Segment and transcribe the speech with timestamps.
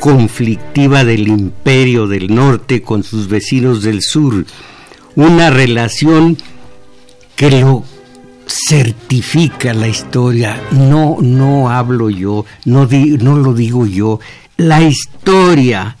[0.00, 4.44] Conflictiva del imperio del norte con sus vecinos del sur,
[5.14, 6.36] una relación
[7.36, 7.84] que lo
[8.46, 14.18] certifica la historia, no, no hablo yo, no, no lo digo yo,
[14.56, 15.96] la historia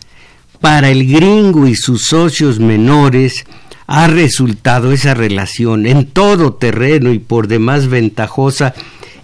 [0.60, 3.44] para el gringo y sus socios menores
[3.86, 8.74] ha resultado esa relación en todo terreno y por demás ventajosa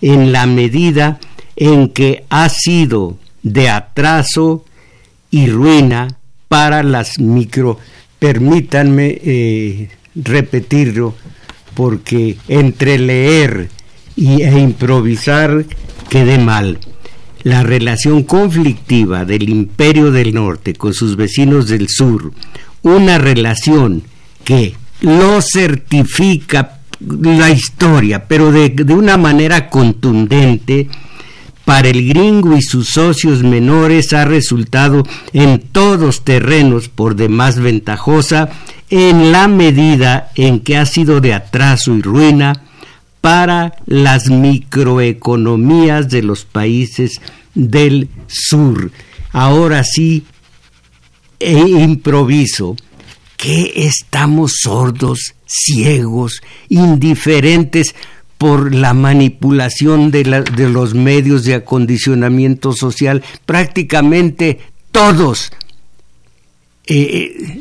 [0.01, 1.19] en la medida
[1.57, 3.17] en que ha sido
[3.53, 4.65] de atraso
[5.31, 6.09] y ruina
[6.49, 7.79] para las micro.
[8.19, 11.15] Permítanme eh, repetirlo,
[11.75, 13.69] porque entre leer
[14.17, 15.65] y, e improvisar
[16.09, 16.79] quedé mal.
[17.45, 22.33] La relación conflictiva del imperio del norte con sus vecinos del sur,
[22.83, 24.03] una relación
[24.45, 30.89] que lo certifica la historia, pero de, de una manera contundente,
[31.69, 35.03] para el gringo y sus socios menores ha resultado
[35.35, 38.49] en todos terrenos por demás ventajosa
[38.89, 42.63] en la medida en que ha sido de atraso y ruina
[43.21, 47.21] para las microeconomías de los países
[47.55, 48.91] del sur.
[49.33, 50.25] Ahora sí,
[51.39, 52.77] e improviso,
[53.37, 56.41] que estamos sordos, ciegos,
[56.71, 57.95] indiferentes
[58.39, 64.61] por la manipulación de, los medios de acondicionamiento social, prácticamente
[64.93, 65.53] todos
[66.87, 67.61] eh, eh,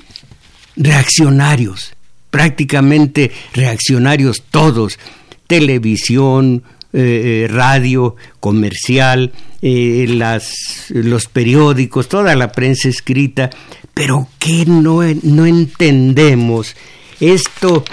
[0.76, 1.94] reaccionarios,
[2.30, 5.00] prácticamente reaccionarios todos,
[5.48, 13.50] televisión, eh, radio, comercial, los periódicos, toda la prensa escrita,
[13.96, 16.76] pero que no, no entendemos
[17.20, 17.84] esto,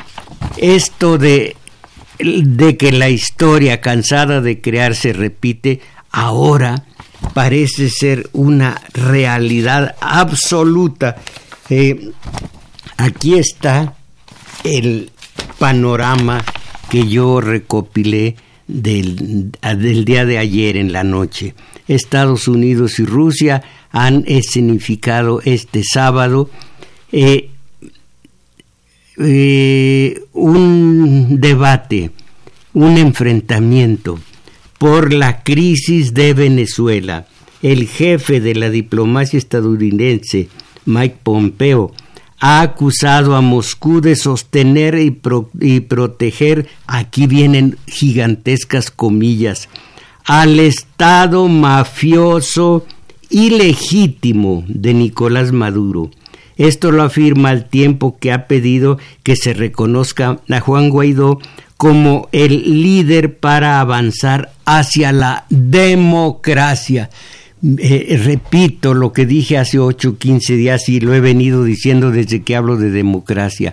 [0.58, 1.56] esto de
[2.18, 5.80] de que la historia cansada de crear se repite,
[6.10, 6.84] ahora
[7.32, 11.16] parece ser una realidad absoluta.
[11.70, 12.10] Eh,
[12.96, 13.94] aquí está
[14.62, 15.10] el
[15.58, 16.44] panorama
[16.88, 18.36] que yo recopilé
[18.66, 21.54] del, del, día de ayer en la noche.
[21.88, 26.50] Estados Unidos y Rusia han escenificado este sábado
[27.12, 27.50] eh,
[29.18, 32.10] eh, un debate,
[32.72, 34.18] un enfrentamiento
[34.78, 37.26] por la crisis de Venezuela.
[37.62, 40.48] El jefe de la diplomacia estadounidense,
[40.84, 41.92] Mike Pompeo,
[42.40, 45.18] ha acusado a Moscú de sostener y,
[45.60, 49.68] y proteger, aquí vienen gigantescas comillas,
[50.24, 52.84] al Estado mafioso
[53.30, 56.10] ilegítimo de Nicolás Maduro
[56.56, 61.40] esto lo afirma al tiempo que ha pedido que se reconozca a Juan Guaidó
[61.76, 67.10] como el líder para avanzar hacia la democracia.
[67.78, 72.10] Eh, repito lo que dije hace 8 o 15 días y lo he venido diciendo
[72.10, 73.72] desde que hablo de democracia.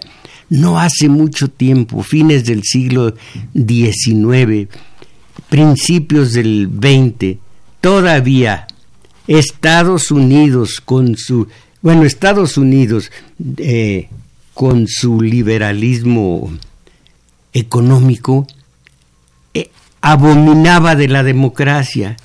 [0.50, 3.14] No hace mucho tiempo, fines del siglo
[3.54, 4.68] XIX,
[5.50, 7.38] principios del XX,
[7.80, 8.68] todavía
[9.28, 11.48] Estados Unidos con su,
[11.82, 13.12] bueno, Estados Unidos
[13.58, 14.10] eh,
[14.54, 16.52] con su liberalismo
[17.54, 18.48] económico
[19.54, 19.70] eh,
[20.02, 22.18] abominaba de la democracia,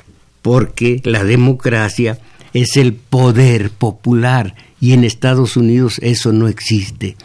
[0.43, 2.19] porque la democracia
[2.53, 7.17] es el poder popular y en Estados Unidos eso no existe.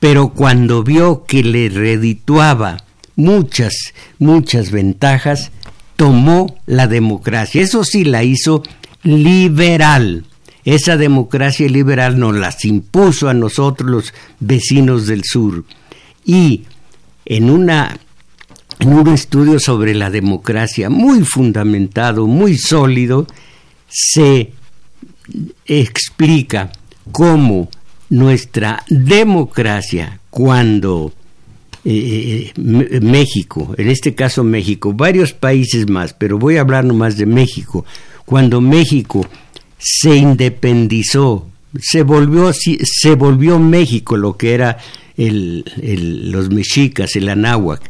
[0.00, 2.84] Pero cuando vio que le redituaba
[3.16, 5.50] muchas, muchas ventajas,
[5.96, 7.62] tomó la democracia.
[7.62, 8.62] Eso sí la hizo
[9.02, 10.24] liberal.
[10.64, 15.64] Esa democracia liberal nos las impuso a nosotros los vecinos del sur.
[16.24, 16.62] Y
[17.26, 17.98] en una
[18.78, 23.26] en un estudio sobre la democracia muy fundamentado, muy sólido,
[23.88, 24.52] se
[25.64, 26.72] explica
[27.12, 27.68] cómo
[28.10, 31.12] nuestra democracia, cuando
[31.84, 37.16] eh, eh, México, en este caso México, varios países más, pero voy a hablar nomás
[37.16, 37.84] de México,
[38.24, 39.26] cuando México
[39.84, 41.46] se independizó,
[41.78, 44.78] se volvió, se volvió México lo que era
[45.18, 45.62] el,
[46.32, 47.82] los mexicas, el anáhuac,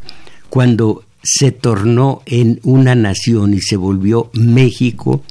[0.50, 5.23] cuando se tornó en una nación y se volvió México,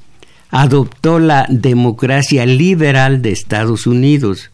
[0.51, 4.50] adoptó la democracia liberal de Estados Unidos.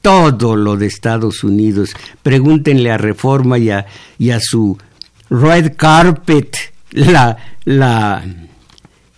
[0.00, 1.90] Todo lo de Estados Unidos.
[2.22, 4.78] Pregúntenle a Reforma y a, y a su
[5.28, 6.56] Red Carpet,
[6.92, 8.24] la, la,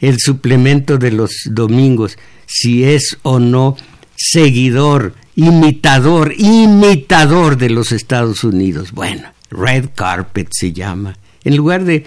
[0.00, 2.16] el suplemento de los domingos,
[2.50, 3.76] si es o no
[4.16, 8.90] seguidor, imitador, imitador de los Estados Unidos.
[8.90, 11.16] Bueno, Red Carpet se llama.
[11.44, 12.04] En lugar de,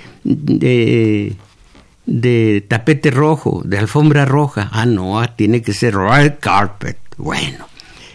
[2.05, 4.69] de, tapete rojo, de alfombra roja.
[4.73, 6.97] Ah, no, ah, tiene que ser Red Carpet.
[7.17, 7.65] Bueno,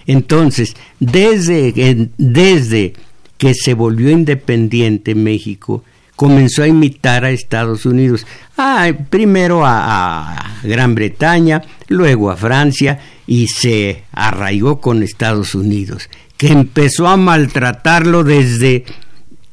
[0.07, 2.93] entonces, desde, desde
[3.39, 5.83] que se volvió independiente México,
[6.19, 8.27] comenzó a imitar a Estados Unidos.
[8.57, 16.49] Ah, primero a, Gran Bretaña, luego a Francia y se arraigó con Estados Unidos, que
[16.49, 18.85] empezó a maltratarlo desde,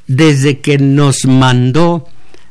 [0.08, 2.08] desde que nos mandó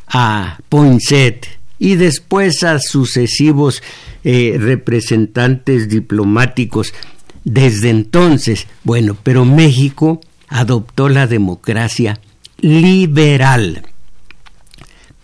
[0.07, 1.49] a Poinsett
[1.81, 3.83] y después a sucesivos
[4.23, 6.95] eh, representantes diplomáticos.
[7.43, 12.21] Desde entonces, bueno, pero México adoptó la democracia
[12.61, 13.83] liberal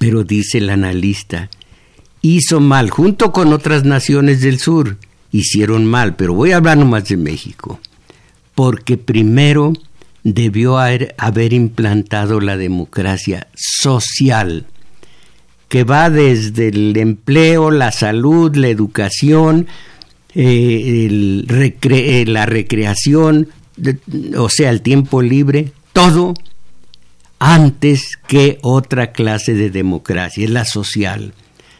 [0.00, 1.50] pero dice el analista,
[2.22, 4.96] hizo mal junto con otras naciones del sur.
[5.30, 7.78] Hicieron mal, pero voy a hablar nomás de México,
[8.54, 9.74] porque primero
[10.24, 14.64] debió haber, implantado la democracia social,
[15.68, 19.66] que va desde el empleo, la salud, la educación,
[20.34, 23.48] eh, eh, la recreación,
[24.34, 26.32] o sea, el tiempo libre, todo
[27.40, 31.32] antes que otra clase de democracia, la social.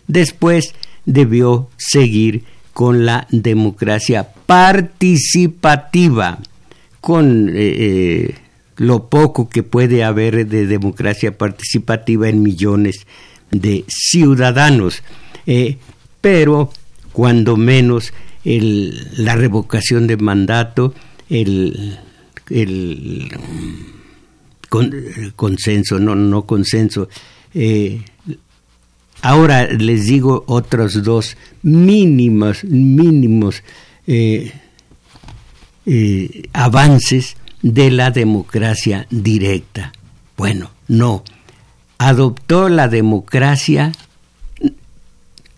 [0.09, 0.75] Después
[1.05, 6.39] debió seguir con la democracia participativa,
[7.01, 8.35] con eh, eh,
[8.77, 13.07] lo poco que puede haber de democracia participativa en millones
[13.51, 15.03] de ciudadanos.
[15.47, 15.77] Eh,
[16.23, 16.71] pero
[17.13, 18.15] cuando menos
[18.45, 20.95] la revocación de mandato,
[21.29, 21.99] el
[24.71, 27.11] con, eh, consenso, no, no consenso.
[27.53, 28.01] Eh,
[29.21, 33.63] ahora les digo otros dos mínimos, mínimos
[34.07, 34.51] eh,
[36.55, 39.93] avances de la democracia directa.
[40.39, 41.23] Bueno, no.
[41.99, 43.93] Adoptó la democracia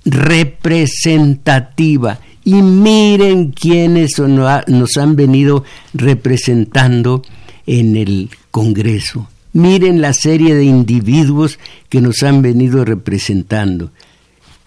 [0.04, 2.18] representativa.
[2.44, 5.62] Y miren quiénes nos han venido
[5.94, 7.22] representando
[7.66, 9.26] en el Congreso.
[9.54, 13.90] Miren la serie de individuos que nos han venido representando.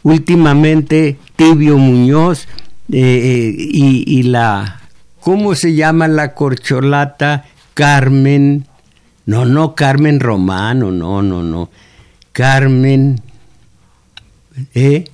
[0.03, 2.47] Últimamente, Tibio Muñoz
[2.91, 4.81] eh, eh, y, la,
[5.21, 7.45] ¿cómo se llama la corcholata?
[7.73, 8.67] Carmen,
[9.25, 11.69] no, no, Carmen Romano, no, no, no.
[12.31, 13.21] Carmen,
[14.73, 15.05] ¿eh?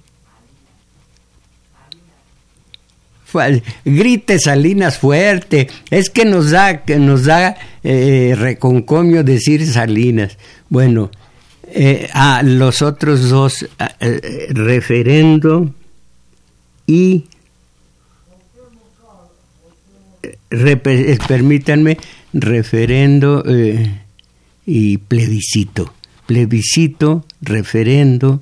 [3.85, 10.37] Grite Salinas fuerte, es que nos da, que nos da eh, reconcomio decir Salinas.
[10.69, 11.11] Bueno,
[11.67, 13.67] eh, a los otros dos,
[13.99, 15.73] eh, referendo
[16.85, 17.25] y
[21.27, 21.97] permítanme,
[22.33, 23.43] referendo
[24.65, 25.93] y plebiscito.
[26.25, 28.41] Plebiscito, referendo,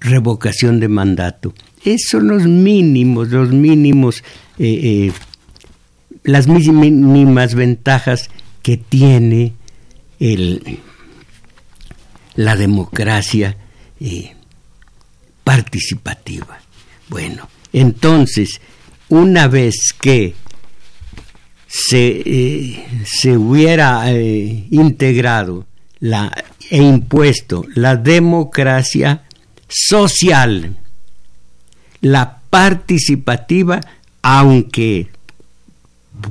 [0.00, 1.54] revocación de mandato.
[1.86, 4.24] Esos son los mínimos, los mínimos,
[4.58, 5.12] eh, eh,
[6.24, 8.28] las mínimas ventajas
[8.62, 9.52] que tiene
[10.18, 10.80] el,
[12.34, 13.56] la democracia
[14.00, 14.34] eh,
[15.44, 16.58] participativa.
[17.08, 18.60] Bueno, entonces,
[19.08, 20.34] una vez que
[21.68, 25.66] se, se hubiera integrado
[26.00, 26.32] la,
[26.68, 29.22] e impuesto la democracia
[29.68, 30.76] social,
[32.00, 33.80] la participativa,
[34.22, 35.08] aunque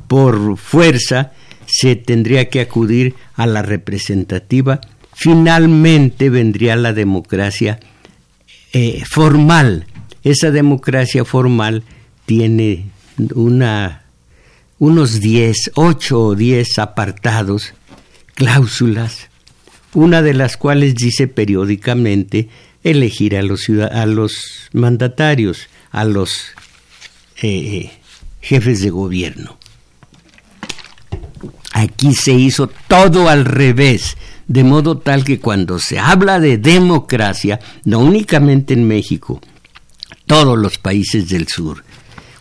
[0.08, 1.34] por fuerza
[1.66, 4.82] se tendría que acudir a la representativa,
[5.14, 7.80] finalmente vendría la democracia
[8.74, 9.88] eh, formal.
[10.24, 11.84] Esa democracia formal
[12.26, 12.86] tiene
[13.36, 14.04] una,
[14.80, 17.74] unos 10, 8 o 10 apartados,
[18.34, 19.30] cláusulas,
[19.94, 22.50] una de las cuales dice periódicamente
[22.86, 26.46] elegir a los, a los mandatarios, a los
[27.42, 27.92] eh,
[28.40, 29.58] jefes de gobierno.
[31.74, 34.16] Aquí se hizo todo al revés,
[34.48, 39.42] de modo tal que cuando se habla de democracia, no únicamente en México,
[40.28, 41.84] todos los países del sur,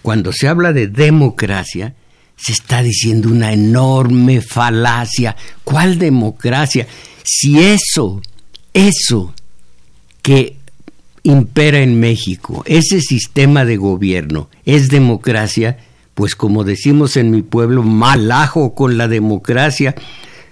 [0.02, 1.94] cuando se habla de democracia,
[2.36, 5.34] se está diciendo una enorme falacia.
[5.64, 6.86] ¿Cuál democracia?
[7.22, 8.20] Si eso,
[8.74, 9.34] eso
[10.24, 10.56] que
[11.22, 15.76] impera en México, ese sistema de gobierno es democracia,
[16.14, 19.94] pues como decimos en mi pueblo, malajo con la democracia,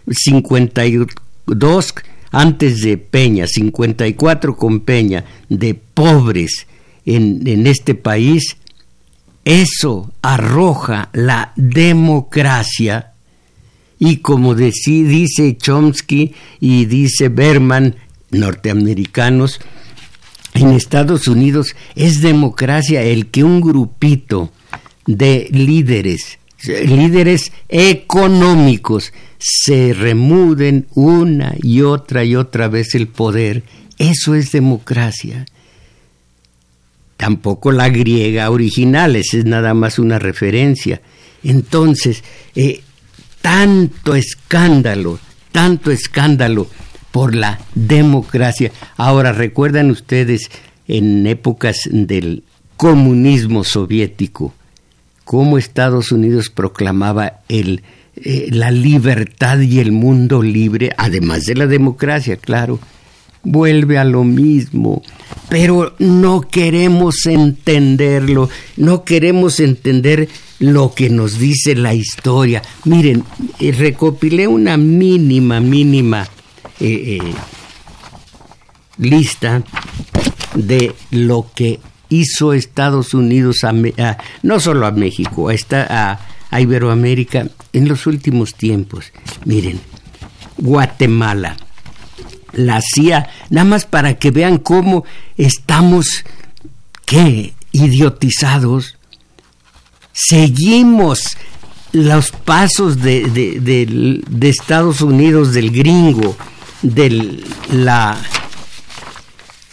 [0.07, 1.95] 52
[2.33, 6.67] antes de Peña, 54 con Peña, de pobres
[7.07, 8.59] en, en este país,
[9.47, 13.13] eso arroja la democracia.
[13.99, 17.97] Y como dice Chomsky y dice Berman,
[18.33, 19.61] norteamericanos,
[20.55, 24.53] en Estados Unidos es democracia el que un grupito
[25.07, 33.65] de líderes, líderes económicos, se remuden una y otra y otra vez el poder.
[33.99, 35.47] Eso es democracia.
[37.17, 41.01] Tampoco la griega original, esa es nada más una referencia.
[41.43, 42.23] Entonces,
[42.55, 42.83] eh,
[43.41, 45.19] tanto escándalo,
[45.51, 46.69] tanto escándalo
[47.13, 48.73] por la democracia.
[48.97, 50.51] Ahora, recuerdan ustedes
[50.89, 52.43] en épocas del
[52.77, 54.53] comunismo soviético,
[55.25, 57.83] cómo Estados Unidos proclamaba el,
[58.17, 62.81] eh, la libertad y el mundo libre, además de la democracia, claro.
[63.45, 65.03] Vuelve a lo mismo,
[65.49, 70.29] pero no queremos entenderlo, no queremos entender
[70.61, 72.63] lo que nos dice la historia.
[72.85, 73.25] Miren,
[73.59, 76.29] eh, recopilé una mínima, mínima
[76.81, 77.19] eh,
[78.99, 79.63] lista
[80.55, 83.73] de lo que hizo Estados Unidos, a,
[84.43, 86.19] no solo a México, a,
[86.51, 89.13] a Iberoamérica en los últimos tiempos.
[89.45, 89.81] Miren,
[90.59, 91.57] Guatemala,
[92.53, 95.05] la CIA, nada más para que vean cómo
[95.37, 96.25] estamos,
[97.07, 97.55] ¿qué?
[97.73, 98.97] Idiotizados.
[100.13, 101.21] Seguimos
[101.93, 106.37] los pasos de, de Estados Unidos, del gringo,
[106.83, 108.19] de la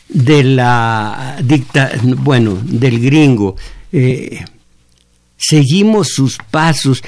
[0.10, 3.56] de la dicta, bueno, del gringo.
[3.92, 4.44] Eh,
[5.38, 7.04] seguimos sus pasos,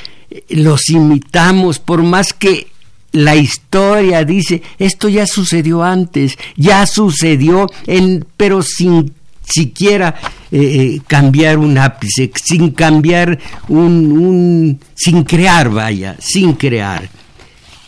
[0.49, 2.67] los imitamos, por más que
[3.11, 10.15] la historia dice, esto ya sucedió antes, ya sucedió, en, pero sin siquiera
[10.51, 17.09] eh, eh, cambiar un ápice, sin cambiar un, un, sin crear, vaya, sin crear.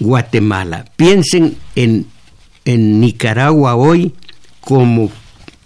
[0.04, 0.86] Guatemala.
[0.96, 2.06] Piensen en,
[2.66, 4.14] en Nicaragua hoy
[4.62, 5.12] como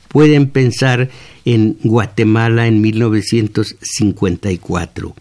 [0.07, 1.09] pueden pensar
[1.45, 5.15] en Guatemala en 1954.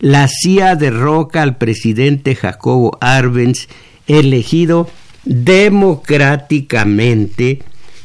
[0.00, 3.68] La CIA derroca al presidente Jacobo Arbenz,
[4.06, 4.88] elegido
[5.24, 7.60] democráticamente,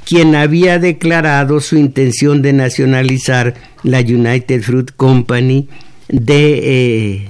[0.05, 5.67] quien había declarado su intención de nacionalizar la United Fruit Company
[6.07, 7.29] de eh,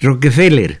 [0.00, 0.80] Rockefeller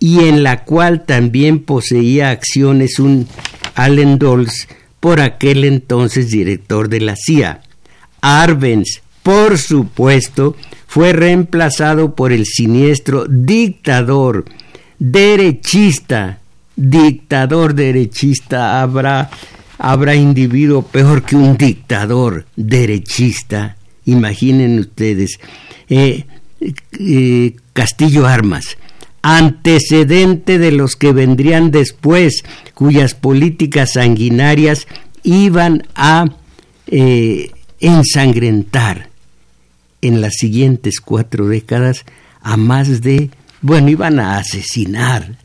[0.00, 3.28] y en la cual también poseía acciones un
[3.74, 4.66] Allen Dulles
[4.98, 7.62] por aquel entonces director de la CIA.
[8.22, 14.46] Arbenz, por supuesto, fue reemplazado por el siniestro dictador
[14.98, 16.40] derechista.
[16.76, 19.30] Dictador derechista habrá,
[19.78, 23.76] habrá individuo peor que un dictador derechista.
[24.06, 25.38] Imaginen ustedes.
[25.88, 26.24] Eh,
[26.98, 28.76] eh, Castillo Armas,
[29.22, 32.42] antecedente de los que vendrían después,
[32.74, 34.86] cuyas políticas sanguinarias
[35.22, 36.26] iban a
[36.86, 37.50] eh,
[37.80, 39.10] ensangrentar
[40.02, 42.04] en las siguientes cuatro décadas
[42.40, 45.36] a más de, bueno, iban a asesinar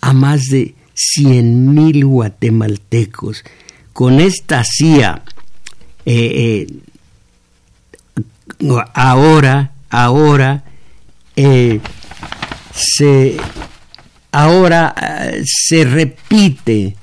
[0.00, 3.44] a más de cien mil guatemaltecos.
[3.92, 5.22] Con esta CIA
[6.06, 6.68] eh, eh,
[8.94, 10.64] ahora, ahora,
[12.80, 13.36] se,
[14.32, 16.96] ahora eh, se repite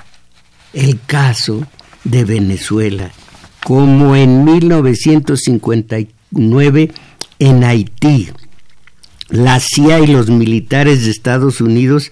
[0.73, 1.65] el caso
[2.03, 3.11] de Venezuela,
[3.63, 6.91] como en 1959
[7.39, 8.29] en Haití.
[9.29, 12.11] La CIA y los militares de Estados Unidos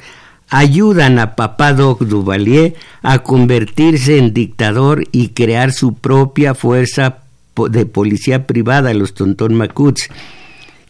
[0.49, 7.19] ayudan a Papá Doc Duvalier a convertirse en dictador y crear su propia fuerza
[7.69, 10.09] de policía privada, los Tontón Macuts,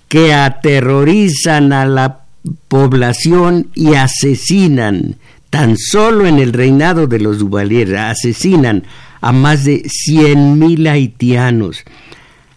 [0.08, 2.25] que aterrorizan a la
[2.68, 5.16] población y asesinan,
[5.50, 8.84] tan solo en el reinado de los Duvalier, asesinan
[9.22, 11.84] a más de cien mil haitianos.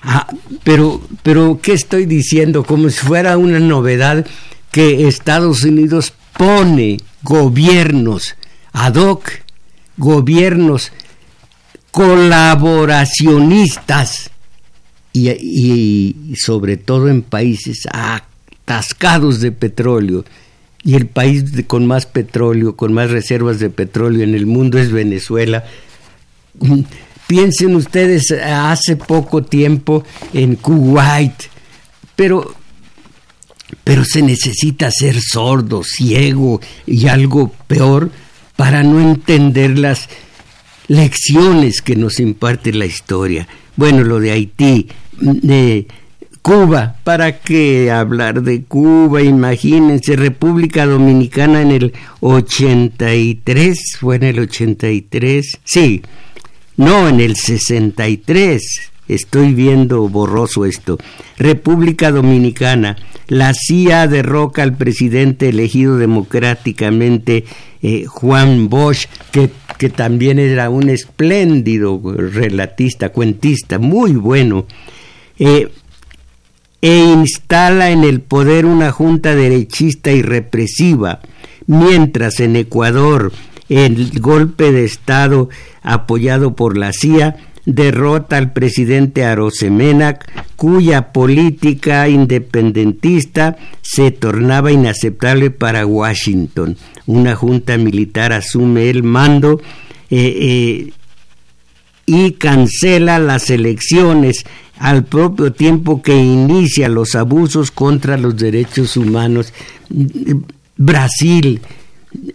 [0.03, 0.27] Ah,
[0.65, 2.65] pero, pero, ¿qué estoy diciendo?
[2.65, 4.27] Como si fuera una novedad
[4.71, 8.37] que Estados Unidos pone gobiernos
[8.73, 9.31] ad hoc,
[9.97, 10.93] gobiernos
[11.91, 14.31] colaboracionistas
[15.13, 17.89] y, y, sobre todo en países
[18.69, 20.25] atascados de petróleo.
[20.85, 24.93] Y el país con más petróleo, con más reservas de petróleo en el mundo es
[24.93, 25.65] Venezuela.
[27.27, 31.35] Piensen ustedes hace poco tiempo en Kuwait,
[32.15, 32.55] pero
[33.85, 38.11] pero se necesita ser sordo, ciego y algo peor
[38.57, 40.09] para no entender las
[40.89, 43.47] lecciones que nos imparte la historia.
[43.77, 44.89] Bueno, lo de Haití,
[45.21, 45.87] de
[46.49, 49.21] Cuba, ¿para qué hablar de Cuba?
[49.21, 56.01] Imagínense, República Dominicana en el 83, fue en el 83, sí,
[56.79, 58.63] no, en el 63,
[59.09, 60.97] estoy viendo borroso esto.
[61.37, 67.45] República Dominicana, la CIA derroca al presidente elegido democráticamente,
[67.83, 74.65] eh, Juan Bosch, que, que también era un espléndido relatista, cuentista, muy bueno.
[75.39, 75.69] Eh,
[76.81, 81.21] e instala en el poder una junta derechista y represiva,
[81.67, 83.33] mientras en Ecuador
[83.69, 85.49] el golpe de Estado
[85.83, 87.37] apoyado por la CIA
[87.69, 96.79] derrota al presidente Arosemenac, cuya política independentista se tornaba inaceptable para Washington.
[97.07, 99.61] Una junta militar asume el mando
[100.09, 100.93] eh, eh,
[102.07, 104.47] y cancela las elecciones
[104.79, 109.53] al propio tiempo que inicia los abusos contra los derechos humanos.
[110.77, 111.61] Brasil,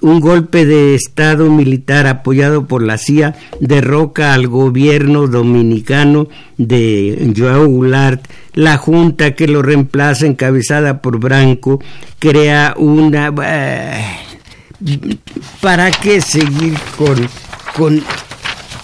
[0.01, 6.27] un golpe de Estado militar apoyado por la CIA derroca al gobierno dominicano
[6.57, 8.25] de Joao Goulart.
[8.53, 11.79] La junta que lo reemplaza, encabezada por Branco,
[12.19, 13.33] crea una...
[13.43, 14.03] Eh,
[15.61, 17.15] ¿Para qué seguir con,
[17.73, 18.03] con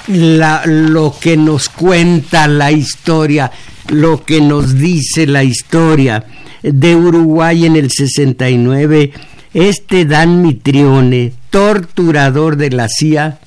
[0.10, 3.52] lo que nos cuenta la historia,
[3.90, 6.26] lo que nos dice la historia?
[6.62, 9.14] De Uruguay en el 69
[9.54, 13.40] este Dan Mitrione, torturador de la CIA,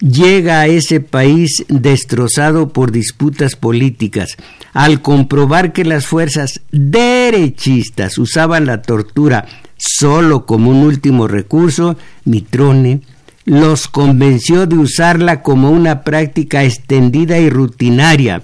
[0.00, 4.36] llega a ese país destrozado por disputas políticas.
[4.74, 9.46] Al comprobar que las fuerzas derechistas usaban la tortura
[9.78, 13.00] solo como un último recurso, Mitrone
[13.46, 18.42] los convenció de usarla como una práctica extendida y rutinaria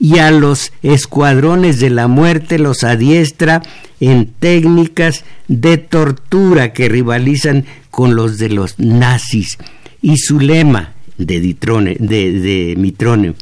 [0.00, 3.62] y a los escuadrones de la muerte los adiestra
[4.00, 9.58] en técnicas de tortura que rivalizan con los de los nazis.
[10.00, 13.34] Y su lema de, Mitrone,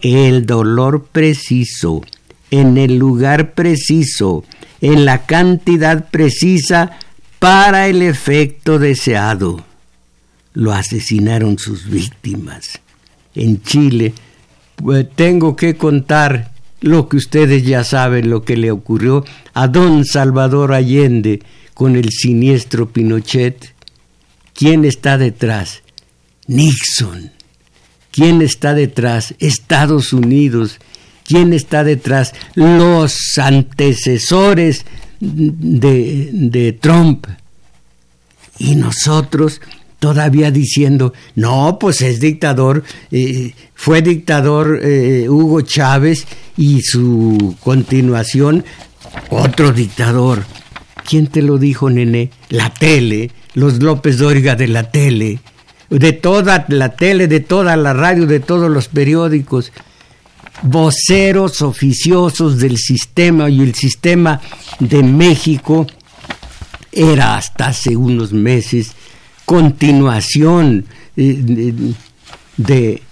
[0.00, 2.02] el dolor preciso,
[2.50, 4.44] en el lugar preciso,
[4.80, 6.92] en la cantidad precisa
[7.40, 9.64] para el efecto deseado.
[10.56, 12.80] Lo asesinaron sus víctimas.
[13.34, 14.14] En Chile,
[14.74, 20.06] pues, tengo que contar lo que ustedes ya saben, lo que le ocurrió a don
[20.06, 21.42] Salvador Allende
[21.74, 23.74] con el siniestro Pinochet.
[24.54, 25.82] ¿Quién está detrás?
[26.46, 27.32] Nixon.
[28.10, 29.34] ¿Quién está detrás?
[29.40, 30.78] Estados Unidos.
[31.26, 32.32] ¿Quién está detrás?
[32.54, 34.86] Los antecesores
[35.20, 37.26] de Trump.
[38.58, 39.60] Y nosotros
[39.98, 48.64] todavía diciendo, no, pues es dictador, eh, fue dictador eh, Hugo Chávez y su continuación,
[49.30, 50.44] otro dictador.
[51.08, 52.30] ¿Quién te lo dijo, nene?
[52.48, 55.38] La tele, los López Dóriga de la tele,
[55.88, 59.72] de toda la tele, de toda la radio, de todos los periódicos,
[60.62, 64.40] voceros oficiosos del sistema y el sistema
[64.80, 65.86] de México
[66.90, 68.92] era hasta hace unos meses
[69.46, 70.84] continuación
[71.16, 71.94] eh,
[72.56, 73.02] de,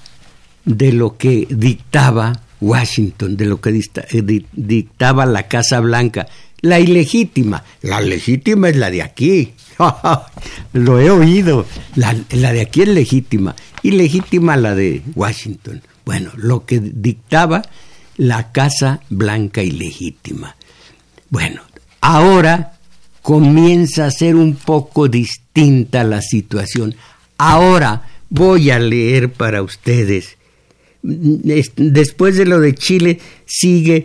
[0.65, 6.27] de lo que dictaba Washington, de lo que eh, dictaba la Casa Blanca.
[6.61, 7.63] La ilegítima.
[7.83, 9.55] La legítima es la de aquí.
[10.73, 11.67] lo he oído.
[11.95, 13.55] La, la de aquí es legítima.
[13.83, 15.83] Ilegítima la de Washington.
[16.05, 17.63] Bueno, lo que dictaba
[18.17, 20.57] la Casa Blanca ilegítima.
[21.31, 21.63] Bueno,
[22.01, 22.74] ahora
[23.25, 26.95] comienza a ser un poco distinta la situación.
[27.39, 30.37] Ahora voy a leer para ustedes.
[31.01, 34.05] Después de lo de Chile sigue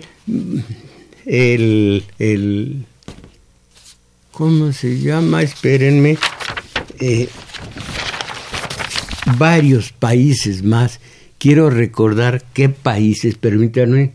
[1.25, 2.85] el, el
[4.31, 5.43] ¿cómo se llama?
[5.43, 6.17] Espérenme.
[7.01, 7.27] Eh,
[9.37, 11.01] varios países más
[11.37, 14.13] quiero recordar qué países, permítanme.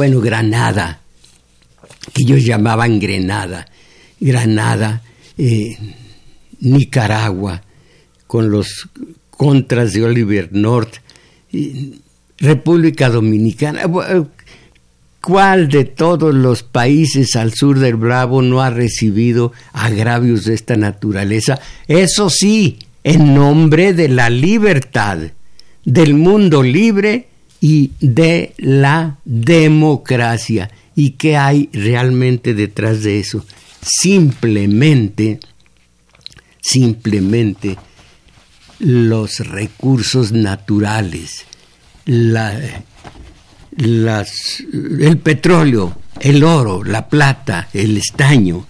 [0.00, 0.98] Bueno, Granada,
[2.14, 3.66] que ellos llamaban Grenada,
[4.18, 5.02] Granada,
[5.36, 5.76] eh,
[6.60, 7.60] Nicaragua,
[8.26, 8.88] con los
[9.28, 10.94] contras de Oliver North,
[12.38, 13.82] República Dominicana,
[15.20, 20.76] ¿Cuál de todos los países al sur del Bravo no ha recibido agravios de esta
[20.76, 21.60] naturaleza?
[21.86, 25.18] Eso sí, en nombre de la libertad,
[25.84, 27.29] del mundo libre
[27.60, 30.70] y de la democracia.
[30.94, 33.44] ¿Y qué hay realmente detrás de eso?
[33.82, 35.40] Simplemente,
[36.60, 37.76] simplemente
[38.78, 41.44] los recursos naturales,
[42.06, 42.58] la,
[43.76, 48.66] las, el petróleo, el oro, la plata, el estaño,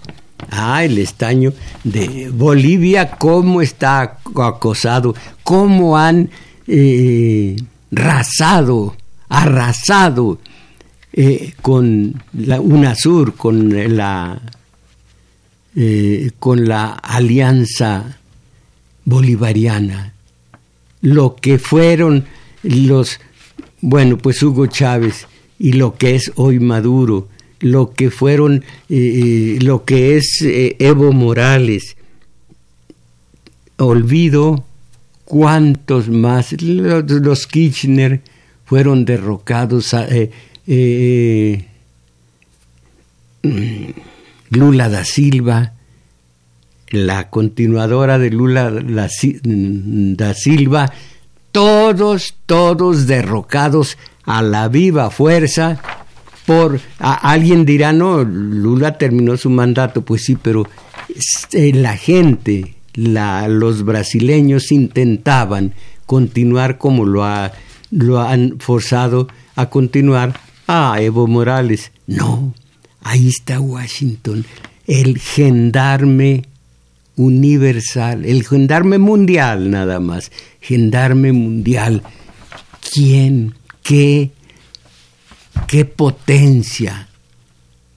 [0.50, 1.52] Ah, el estaño
[1.84, 6.30] de Bolivia, cómo está acosado, cómo han
[6.66, 7.56] eh,
[7.90, 8.96] rasado,
[9.28, 10.38] arrasado
[11.12, 14.40] eh, con la UNASUR, con la,
[15.74, 18.18] eh, con la alianza
[19.04, 20.14] bolivariana,
[21.00, 22.26] lo que fueron
[22.62, 23.18] los,
[23.80, 25.26] bueno, pues Hugo Chávez
[25.58, 31.96] y lo que es hoy Maduro, lo que fueron, eh, lo que es Evo Morales.
[33.78, 34.64] Olvido
[35.30, 38.20] cuántos más, los, Kirchner
[38.64, 39.94] fueron derrocados,
[44.50, 45.74] Lula da Silva,
[46.88, 50.92] la continuadora de Lula da Silva,
[51.52, 55.80] todos, todos derrocados a la viva fuerza
[56.44, 60.66] por alguien dirá no Lula terminó su mandato pues sí pero
[61.52, 65.74] eh, la gente los brasileños intentaban
[66.06, 67.52] continuar como lo ha,
[68.28, 71.92] han forzado a continuar a Evo Morales.
[72.06, 72.54] No
[73.02, 74.44] ahí está Washington
[74.86, 76.44] el gendarme
[77.16, 82.02] universal el gendarme mundial nada más gendarme mundial.
[82.92, 84.30] Quién qué
[85.66, 87.08] qué potencia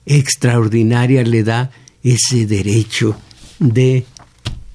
[0.06, 1.70] extraordinaria le da
[2.02, 3.16] ese derecho
[3.58, 4.04] de,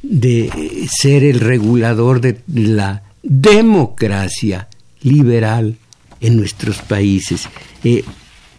[0.10, 4.68] de ser el regulador de la democracia
[5.04, 5.78] liberal
[6.20, 7.48] en nuestros países.
[7.84, 8.04] Eh,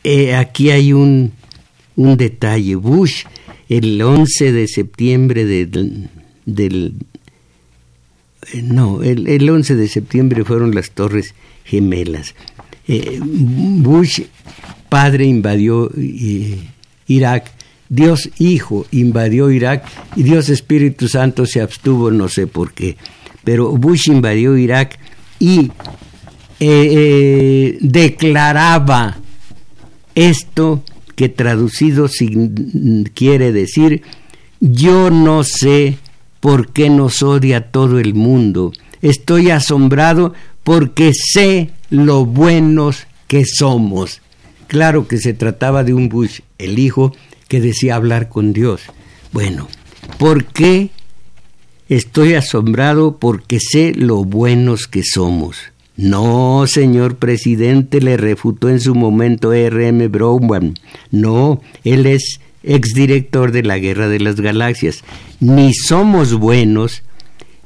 [0.04, 1.32] eh, aquí hay un,
[1.96, 2.76] un, detalle.
[2.76, 3.24] Bush,
[3.68, 6.08] el 11 de septiembre del...
[6.46, 6.92] eh,
[8.62, 11.34] no, el, el 11 de septiembre fueron las Torres
[11.64, 12.36] Gemelas.
[13.22, 14.22] Bush
[14.88, 15.90] padre invadió
[17.06, 17.52] Irak,
[17.90, 22.96] Dios Hijo invadió Irak y Dios Espíritu Santo se abstuvo, no sé por qué.
[23.42, 24.98] Pero Bush invadió Irak
[25.40, 25.72] y
[26.60, 29.18] eh, declaraba
[30.14, 30.84] esto
[31.16, 32.08] que traducido
[33.12, 34.02] quiere decir,
[34.60, 35.98] yo no sé
[36.38, 38.72] por qué nos odia todo el mundo.
[39.02, 44.22] Estoy asombrado porque sé lo buenos que somos.
[44.68, 47.12] Claro que se trataba de un Bush, el hijo,
[47.50, 48.82] que decía hablar con Dios.
[49.32, 49.66] Bueno,
[50.18, 50.90] ¿por qué
[51.88, 53.16] estoy asombrado?
[53.18, 55.56] Porque sé lo buenos que somos.
[55.96, 60.06] No, señor presidente, le refutó en su momento R.M.
[60.06, 60.74] Brown.
[61.10, 65.02] No, él es exdirector de la Guerra de las Galaxias.
[65.40, 67.02] Ni somos buenos,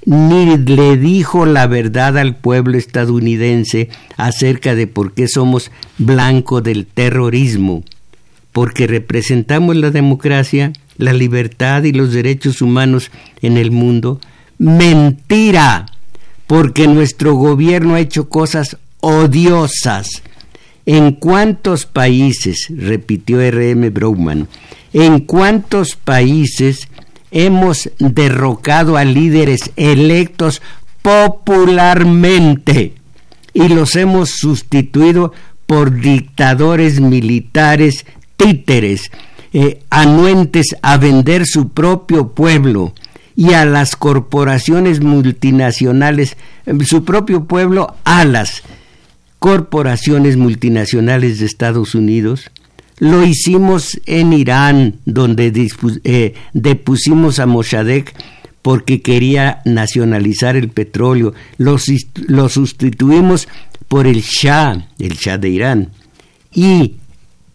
[0.06, 6.86] ni le dijo la verdad al pueblo estadounidense acerca de por qué somos blanco del
[6.86, 7.84] terrorismo,
[8.54, 13.10] porque representamos la democracia, la libertad y los derechos humanos
[13.42, 14.20] en el mundo.
[14.58, 15.86] Mentira,
[16.46, 20.22] porque nuestro gobierno ha hecho cosas odiosas.
[20.86, 23.90] ¿En cuántos países, repitió R.M.
[23.90, 24.46] Brownman,
[24.92, 26.86] en cuántos países
[27.32, 30.62] hemos derrocado a líderes electos
[31.02, 32.94] popularmente
[33.52, 35.32] y los hemos sustituido
[35.66, 39.10] por dictadores militares títeres,
[39.52, 42.92] eh, anuentes a vender su propio pueblo
[43.36, 48.62] y a las corporaciones multinacionales, eh, su propio pueblo a las
[49.38, 52.50] corporaciones multinacionales de Estados Unidos.
[52.98, 55.52] Lo hicimos en Irán, donde
[56.04, 58.12] eh, depusimos a Mossadegh
[58.62, 61.34] porque quería nacionalizar el petróleo.
[61.58, 61.76] Lo,
[62.28, 63.48] lo sustituimos
[63.88, 65.90] por el Shah, el Shah de Irán.
[66.54, 66.94] Y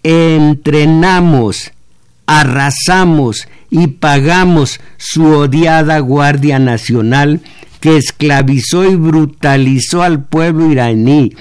[0.04, 1.72] entrenamos,
[2.26, 7.42] arrasamos y pagamos su odiada Guardia Nacional
[7.80, 11.34] que esclavizó y brutalizó al pueblo iraní.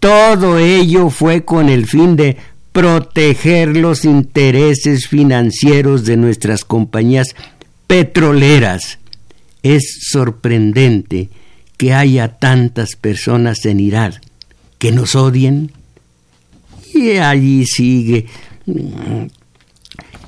[0.00, 2.36] Todo ello fue con el fin de
[2.72, 7.34] proteger los intereses financieros de nuestras compañías
[7.86, 8.98] petroleras.
[9.62, 11.30] Es sorprendente
[11.76, 14.14] que haya tantas personas en Irán
[14.78, 15.72] que nos odien.
[16.94, 18.26] Y allí sigue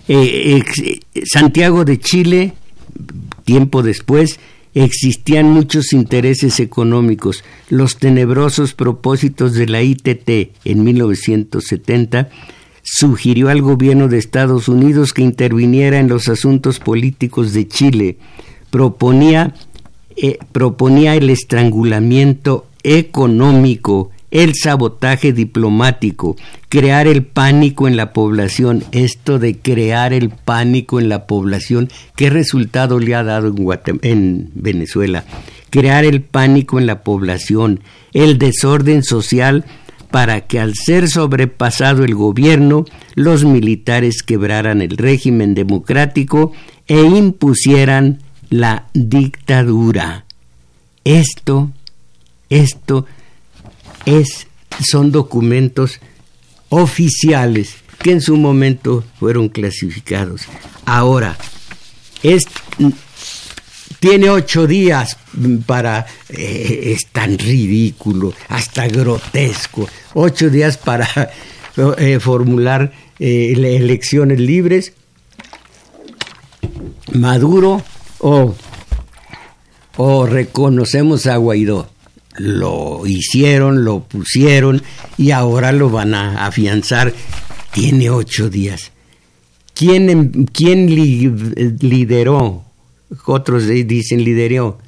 [0.09, 0.63] eh,
[1.25, 2.55] Santiago de Chile,
[3.45, 4.41] tiempo después,
[4.75, 7.45] existían muchos intereses económicos.
[7.69, 12.31] Los tenebrosos propósitos de la ITT en 1970
[12.83, 18.19] sugirió al gobierno de Estados Unidos que interviniera en los asuntos políticos de Chile.
[18.71, 19.55] Proponía,
[20.17, 26.37] eh, proponía el estrangulamiento económico, el sabotaje diplomático,
[26.69, 28.85] crear el pánico en la población.
[28.93, 34.51] Esto de crear el pánico en la población, ¿qué resultado le ha dado en, en
[34.55, 35.25] Venezuela?
[35.71, 37.81] Crear el pánico en la población,
[38.13, 39.65] el desorden social
[40.11, 46.53] para que al ser sobrepasado el gobierno, los militares quebraran el régimen democrático
[46.87, 50.25] e impusieran la dictadura.
[51.05, 51.71] Esto,
[52.49, 53.07] esto
[54.09, 54.47] es,
[54.81, 56.01] son documentos
[56.71, 60.43] oficiales que en su momento fueron clasificados.
[60.87, 61.37] Ahora,
[62.23, 62.45] es,
[64.01, 65.17] tiene ocho días
[65.67, 66.07] para...
[66.31, 69.89] Eh, es tan ridículo, hasta grotesco.
[70.15, 71.31] Ocho días para
[71.99, 74.93] eh, formular eh, elecciones libres.
[77.13, 77.83] Maduro
[78.21, 78.55] o,
[79.97, 81.91] o reconocemos a Guaidó.
[82.39, 84.83] Lo hicieron, lo pusieron
[85.17, 87.13] y ahora lo van a afianzar.
[87.73, 88.93] Tiene ocho días.
[89.75, 92.65] ¿Quién, quién lideró?
[93.27, 94.79] Otros dicen lideró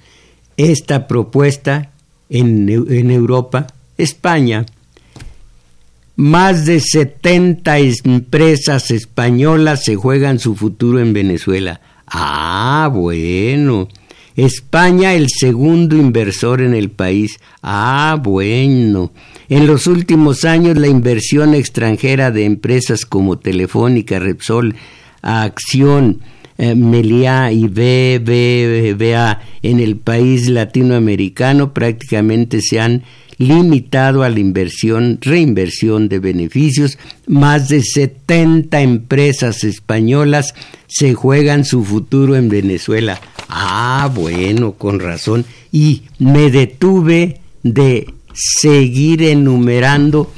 [0.57, 1.91] esta propuesta
[2.29, 3.67] en, en Europa.
[3.99, 4.67] España.
[6.17, 11.81] Más de 70 empresas españolas se juegan su futuro en Venezuela.
[12.07, 13.89] Ah, bueno.
[14.45, 17.39] España el segundo inversor en el país.
[17.63, 19.13] Ah, bueno.
[19.51, 24.77] En los últimos años la inversión extranjera de empresas como Telefónica, Repsol,
[25.21, 26.21] Acción,
[26.57, 33.03] eh, Meliá y BBVA en el país latinoamericano prácticamente se han
[33.37, 36.99] limitado a la inversión, reinversión de beneficios.
[37.27, 40.55] Más de 70 empresas españolas
[40.87, 43.21] se juegan su futuro en Venezuela.
[43.51, 45.45] Ah, bueno, con razón.
[45.73, 50.33] Y me detuve de seguir enumerando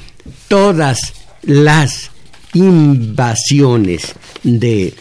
[0.48, 2.10] todas las
[2.54, 4.94] invasiones de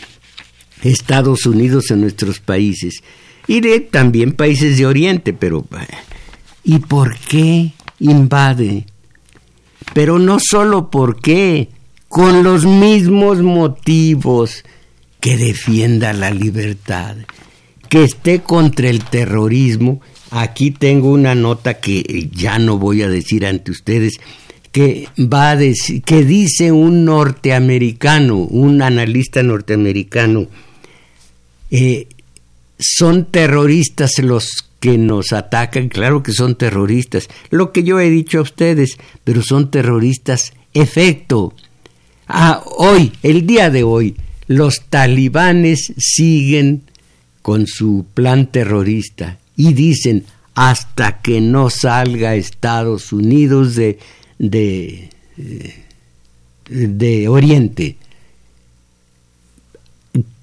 [0.84, 3.02] Estados Unidos en nuestros países
[3.47, 5.65] y de también países de Oriente, pero
[6.63, 7.71] ¿y por qué
[8.02, 8.86] invade.
[9.93, 11.69] Pero no solo porque,
[12.08, 14.63] con los mismos motivos
[15.19, 17.15] que defienda la libertad,
[17.91, 19.99] que esté contra el terrorismo.
[20.30, 24.13] Aquí tengo una nota que ya no voy a decir ante ustedes,
[24.71, 30.47] que va a decir, que dice un norteamericano, un analista norteamericano,
[31.69, 32.08] eh,
[32.80, 38.39] son terroristas los que nos atacan, claro que son terroristas, lo que yo he dicho
[38.39, 41.54] a ustedes, pero son terroristas efecto.
[42.25, 44.15] Ah, hoy, el día de hoy,
[44.47, 46.84] los talibanes siguen
[47.41, 50.25] con su plan terrorista y dicen
[50.56, 53.97] hasta que no salga Estados Unidos de,
[54.38, 55.10] de,
[56.67, 57.97] de Oriente.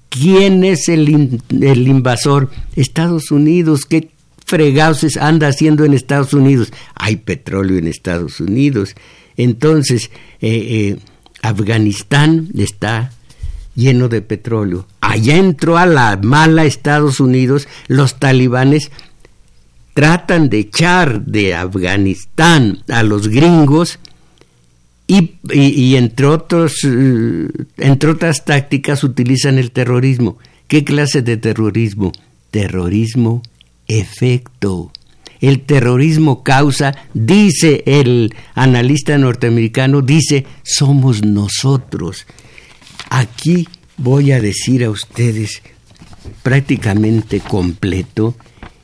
[0.09, 2.49] ¿Quién es el, el invasor?
[2.75, 3.85] Estados Unidos.
[3.85, 4.09] ¿Qué
[4.45, 6.73] fregados anda haciendo en Estados Unidos?
[6.95, 8.95] Hay petróleo en Estados Unidos.
[9.37, 10.09] Entonces,
[10.41, 10.97] eh, eh,
[11.41, 13.13] Afganistán está
[13.79, 14.85] lleno de petróleo.
[15.01, 18.91] Allá entró a la mala Estados Unidos, los talibanes
[19.93, 23.99] tratan de echar de Afganistán a los gringos
[25.07, 30.37] y, entre, otros, eh, entre otras tácticas utilizan el terrorismo.
[30.67, 32.11] ¿Qué clase de terrorismo?
[32.51, 33.41] Terrorismo
[33.87, 34.91] efecto.
[35.41, 42.25] El terrorismo causa, dice el analista norteamericano, dice, somos nosotros.
[43.09, 43.67] Aquí
[43.97, 45.61] voy a decir a ustedes
[46.43, 48.35] prácticamente completo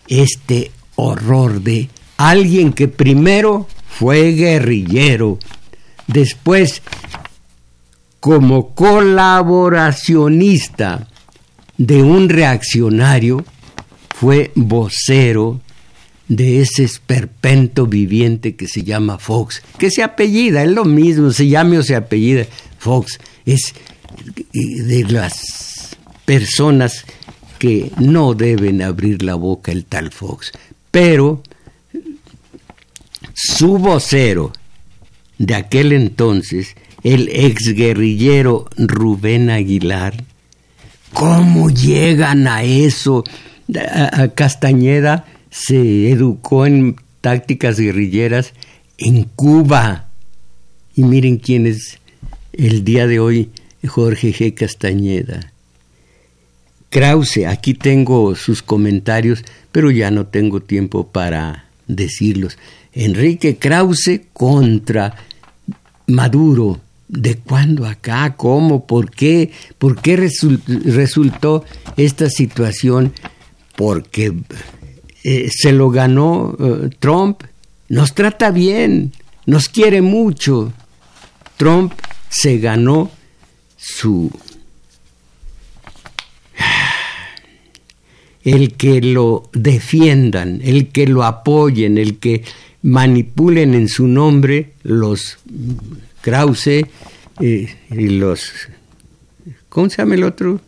[0.07, 5.37] este horror de alguien que primero fue guerrillero,
[6.07, 6.81] después
[8.19, 11.07] como colaboracionista
[11.77, 13.45] de un reaccionario,
[14.15, 15.61] fue vocero
[16.27, 21.47] de ese esperpento viviente que se llama Fox, que se apellida, es lo mismo, se
[21.47, 22.45] llame o se apellida
[22.79, 23.75] Fox, es
[24.53, 27.05] de las personas
[27.59, 30.51] que no deben abrir la boca el tal Fox,
[30.91, 31.41] pero
[33.33, 34.53] su vocero
[35.37, 40.23] de aquel entonces, el exguerrillero Rubén Aguilar,
[41.13, 43.23] ¿cómo llegan a eso?
[44.35, 48.53] Castañeda se educó en tácticas guerrilleras
[48.97, 50.09] en Cuba.
[50.95, 51.99] Y miren quién es
[52.53, 53.49] el día de hoy
[53.85, 54.53] Jorge G.
[54.53, 55.51] Castañeda.
[56.89, 62.57] Krause, aquí tengo sus comentarios, pero ya no tengo tiempo para decirlos.
[62.93, 65.15] Enrique Krause contra
[66.07, 66.79] Maduro.
[67.07, 68.35] ¿De cuándo acá?
[68.35, 68.87] ¿Cómo?
[68.87, 69.51] ¿Por qué?
[69.77, 71.63] ¿Por qué resultó
[71.97, 73.13] esta situación?
[73.75, 74.33] Porque
[75.23, 77.43] eh, se lo ganó eh, Trump.
[77.89, 79.11] Nos trata bien,
[79.45, 80.73] nos quiere mucho.
[81.57, 81.93] Trump
[82.29, 83.11] se ganó
[83.85, 84.31] su...
[88.43, 92.43] El que lo defiendan, el que lo apoyen, el que
[92.83, 95.39] manipulen en su nombre los
[96.21, 96.85] Krause
[97.39, 98.51] eh, y los...
[99.69, 100.61] ¿Cómo se llama el otro?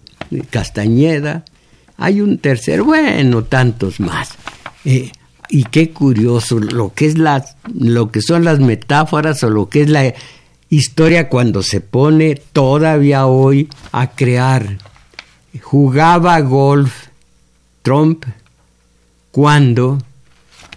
[0.50, 1.46] Castañeda.
[1.98, 4.30] Hay un tercer, bueno, tantos más.
[4.86, 5.12] Eh,
[5.50, 9.90] y qué curioso lo que es lo que son las metáforas o lo que es
[9.90, 10.14] la
[10.70, 14.78] historia cuando se pone todavía hoy a crear.
[15.62, 17.08] Jugaba golf
[17.82, 18.26] Trump
[19.32, 19.98] cuando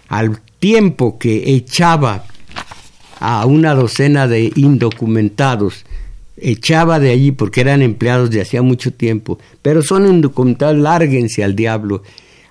[0.07, 2.25] al tiempo que echaba
[3.19, 5.85] a una docena de indocumentados,
[6.37, 11.55] echaba de allí porque eran empleados de hacía mucho tiempo, pero son indocumentados, lárguense al
[11.55, 12.01] diablo.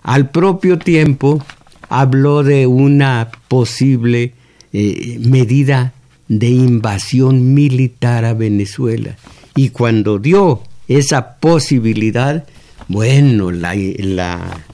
[0.02, 1.44] Al propio tiempo
[1.88, 4.34] habló de una posible
[4.72, 5.92] eh, medida
[6.30, 9.16] de invasión militar a Venezuela.
[9.56, 12.46] Y cuando dio esa posibilidad,
[12.86, 14.64] bueno, la, la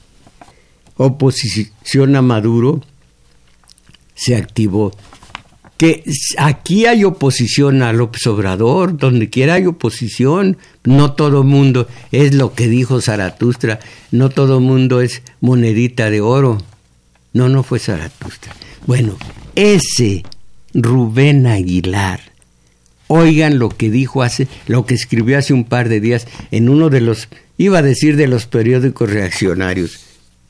[0.97, 2.83] oposición a Maduro
[4.13, 4.95] se activó.
[5.77, 6.03] Que
[6.37, 12.53] aquí hay oposición a López Obrador, donde quiera hay oposición, no todo mundo es lo
[12.53, 13.79] que dijo Zaratustra,
[14.11, 16.59] no todo mundo es monedita de oro.
[17.33, 18.53] No, no fue Zaratustra.
[18.85, 19.17] Bueno,
[19.55, 20.23] ese
[20.77, 22.21] Rubén Aguilar,
[23.07, 26.89] oigan lo que dijo hace, lo que escribió hace un par de días en uno
[26.89, 29.99] de los, iba a decir de los periódicos reaccionarios,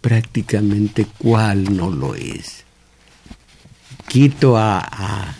[0.01, 2.67] prácticamente cuál no lo es
[4.07, 5.35] quito a,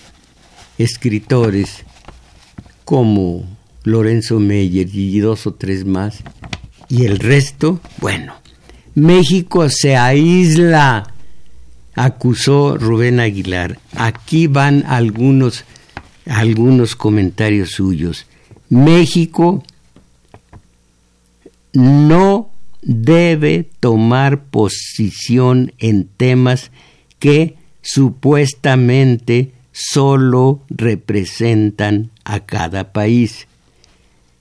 [0.77, 1.83] escritores
[2.85, 3.45] como
[3.83, 6.19] Lorenzo Meyer y dos o tres más,
[6.87, 8.35] y el resto, bueno,
[8.93, 11.11] México se aísla,
[11.97, 13.79] acusó Rubén Aguilar.
[13.93, 15.65] Aquí van algunos,
[16.25, 18.27] algunos comentarios suyos.
[18.69, 19.63] México
[21.73, 22.49] no
[22.81, 26.71] debe tomar posición en temas
[27.19, 33.47] que supuestamente solo representan a cada país.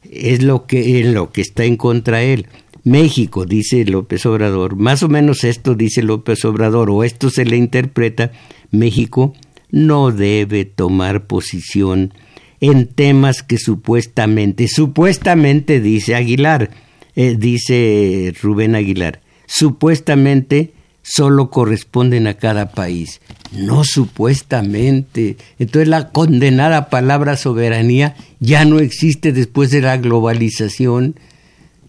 [0.02, 2.46] Es lo que, lo que está en contra él.
[2.86, 7.56] México, dice López Obrador, más o menos esto dice López Obrador, o esto se le
[7.56, 8.30] interpreta,
[8.70, 9.34] México
[9.72, 12.14] no debe tomar posición
[12.60, 16.70] en temas que supuestamente, supuestamente dice Aguilar,
[17.16, 25.36] eh, dice Rubén Aguilar, supuestamente solo corresponden a cada país, no supuestamente.
[25.58, 31.16] Entonces la condenada palabra soberanía ya no existe después de la globalización.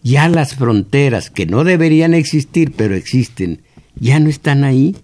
[0.03, 3.61] Ya las fronteras, que no deberían existir, pero existen,
[3.99, 4.95] ya no están ahí.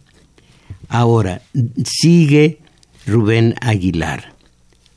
[0.88, 1.42] Ahora,
[1.86, 2.60] sigue
[3.06, 4.34] Rubén Aguilar.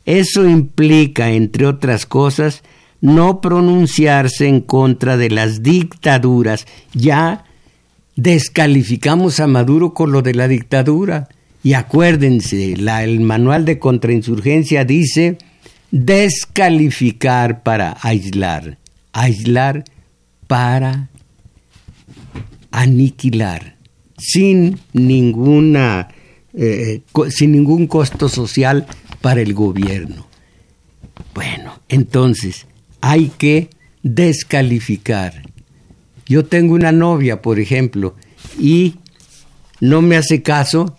[0.05, 2.63] Eso implica, entre otras cosas,
[3.01, 7.45] no pronunciarse en contra de las dictaduras ya
[8.17, 11.29] descalificamos a Maduro con lo de la dictadura.
[11.63, 15.39] Y acuérdense, el manual de contrainsurgencia dice
[15.91, 18.79] descalificar para aislar,
[19.17, 19.85] aislar
[20.47, 21.09] para
[22.71, 23.77] aniquilar,
[24.19, 26.09] sin ninguna,
[26.53, 27.01] eh,
[27.31, 28.87] sin ningún costo social
[29.23, 30.27] para el gobierno.
[31.35, 32.67] Bueno, entonces
[33.01, 33.71] hay que
[34.03, 35.43] descalificar.
[36.27, 38.17] Yo tengo una novia, por ejemplo,
[38.59, 38.97] y
[39.81, 40.99] no me hace caso.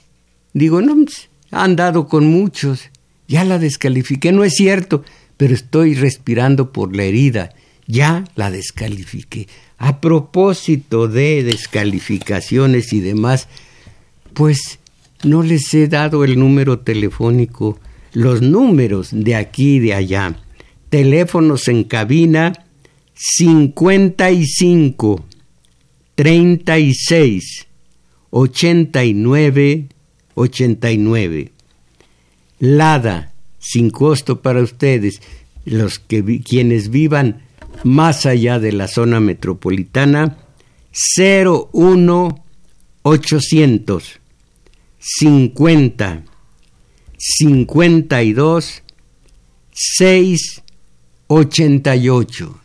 [0.53, 2.89] Digo, no, pues, ha andado con muchos.
[3.27, 4.31] Ya la descalifiqué.
[4.31, 5.03] No es cierto,
[5.37, 7.51] pero estoy respirando por la herida.
[7.87, 9.47] Ya la descalifiqué.
[9.77, 13.47] A propósito de descalificaciones y demás,
[14.33, 14.79] pues
[15.23, 17.79] no les he dado el número telefónico,
[18.13, 20.35] los números de aquí y de allá.
[20.89, 22.53] Teléfonos en cabina
[23.13, 25.25] 55
[26.15, 27.67] 36
[28.29, 29.87] 89
[30.35, 31.51] 89.
[32.59, 35.21] Lada, sin costo para ustedes,
[35.65, 37.46] los que quienes vivan
[37.83, 40.37] más allá de la zona metropolitana,
[41.17, 42.45] 01
[43.03, 44.19] 800
[44.99, 46.23] 50
[47.17, 48.83] 52
[49.71, 50.63] 6
[51.27, 52.61] 88.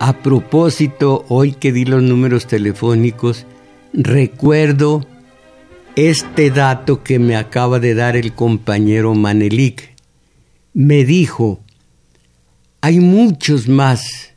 [0.00, 3.46] A propósito, hoy que di los números telefónicos,
[3.92, 5.06] recuerdo
[6.06, 9.96] este dato que me acaba de dar el compañero Manelik.
[10.72, 11.60] Me dijo,
[12.80, 14.32] hay muchos más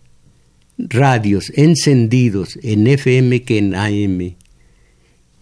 [0.79, 4.35] radios encendidos en FM que en AM.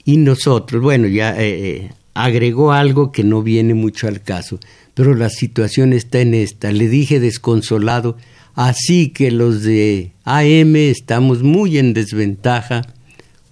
[0.04, 4.60] Y nosotros, bueno, ya eh, eh, agregó algo que no viene mucho al caso,
[4.96, 6.74] pero la situación está en esta.
[6.74, 8.18] Le dije desconsolado,
[8.56, 12.82] así que los de AM estamos muy en desventaja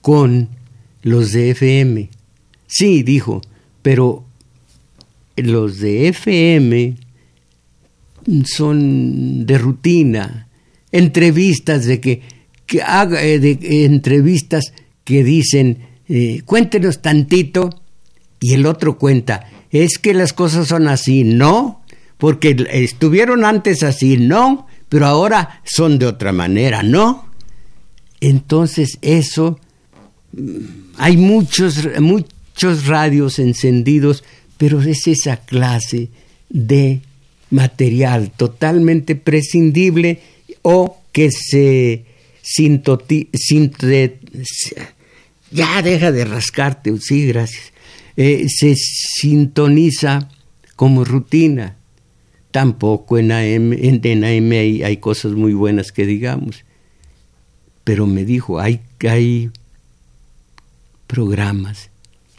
[0.02, 0.50] con
[1.02, 2.17] los de FM.
[2.68, 3.42] Sí, dijo,
[3.82, 4.26] pero
[5.38, 6.96] los de FM
[8.46, 10.48] son de rutina,
[10.92, 12.22] entrevistas de que,
[12.66, 17.70] que haga eh, de, entrevistas que dicen eh, cuéntenos tantito
[18.40, 21.82] y el otro cuenta, es que las cosas son así, no,
[22.18, 27.26] porque estuvieron antes así, no, pero ahora son de otra manera, no.
[28.22, 29.60] Entonces eso,
[30.34, 30.58] mm,
[30.98, 31.88] hay muchos,
[32.58, 34.24] muchos radios encendidos,
[34.58, 36.10] pero es esa clase
[36.50, 37.02] de
[37.52, 40.22] material totalmente prescindible
[40.64, 42.06] o que se
[42.42, 43.30] sintotiza
[45.52, 47.74] ya deja de rascarte, sí, gracias.
[48.16, 50.28] Eh, se sintoniza
[50.76, 51.78] como rutina.
[52.50, 56.66] Tampoco en AM, en, AM hay, cosas muy buenas que digamos.
[57.84, 59.52] Pero me dijo, hay, hay
[61.06, 61.92] programas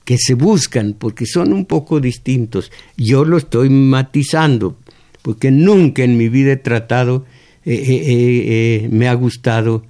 [0.08, 2.72] que se buscan porque son un poco distintos.
[2.96, 4.78] Yo lo estoy matizando,
[5.20, 7.26] porque nunca en mi vida he tratado,
[7.66, 9.84] eh, eh, me ha gustado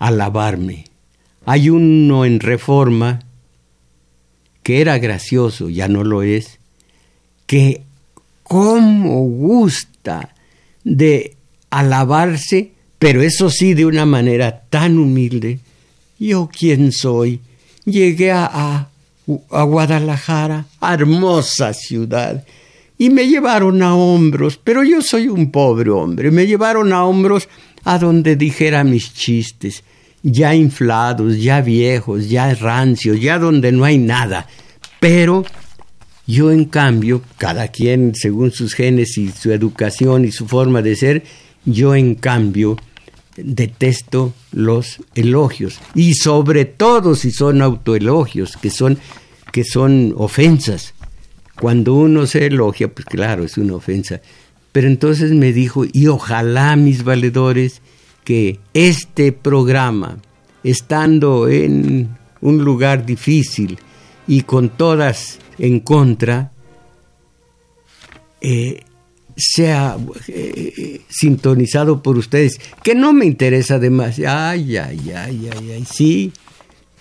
[0.00, 0.90] alabarme
[1.44, 3.20] hay uno en reforma
[4.62, 6.58] que era gracioso, ya no lo es,
[7.46, 7.82] que
[8.42, 10.34] cómo gusta
[10.84, 11.34] de
[11.70, 15.58] alabarse, pero eso sí de una manera tan humilde.
[16.18, 17.40] Yo quién soy,
[17.84, 18.89] llegué a,
[19.26, 22.44] Guadalajara, hermosa ciudad,
[22.98, 27.48] y me llevaron a hombros, pero yo soy un pobre hombre, me llevaron a hombros
[27.84, 29.82] a donde dijera mis chistes,
[30.22, 34.46] ya inflados, ya viejos, ya rancios, ya donde no hay nada.
[34.98, 35.44] Pero
[36.26, 40.94] yo en cambio, cada quien según sus genes y su educación y su forma de
[40.96, 41.24] ser,
[41.64, 42.76] yo en cambio
[43.36, 48.98] detesto los elogios y sobre todo si son autoelogios, que son
[49.52, 50.94] que son ofensas.
[51.60, 54.20] Cuando uno se elogia, pues claro, es una ofensa.
[54.72, 57.82] Pero entonces me dijo, y ojalá mis valedores
[58.24, 60.18] que este programa,
[60.62, 63.78] estando en un lugar difícil
[64.26, 66.52] y con todas en contra,
[68.40, 68.84] eh,
[69.40, 69.96] sea
[70.28, 74.38] eh, sintonizado por ustedes, que no me interesa demasiado.
[74.38, 76.32] Ay, ay, ay, ay, ay, sí,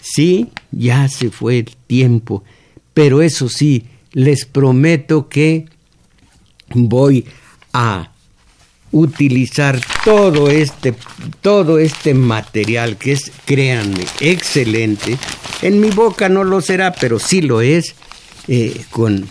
[0.02, 2.44] sí, ya se fue el tiempo,
[2.94, 5.66] pero eso sí, les prometo que
[6.74, 7.26] voy
[7.74, 8.12] a
[8.92, 10.96] utilizar todo este,
[11.42, 15.18] todo este material que es, créanme, excelente.
[15.62, 17.96] En mi boca no lo será, pero sí lo es,
[18.48, 19.28] eh, con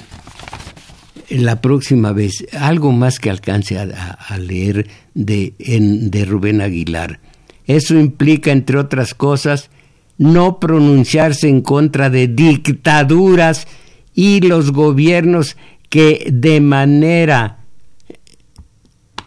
[1.31, 7.21] la próxima vez algo más que alcance a, leer de, Rubén Aguilar.
[7.67, 9.71] Eso implica, entre otras cosas,
[10.17, 13.69] no pronunciarse en contra de dictaduras
[14.15, 15.57] y los gobiernos
[15.89, 17.59] que de manera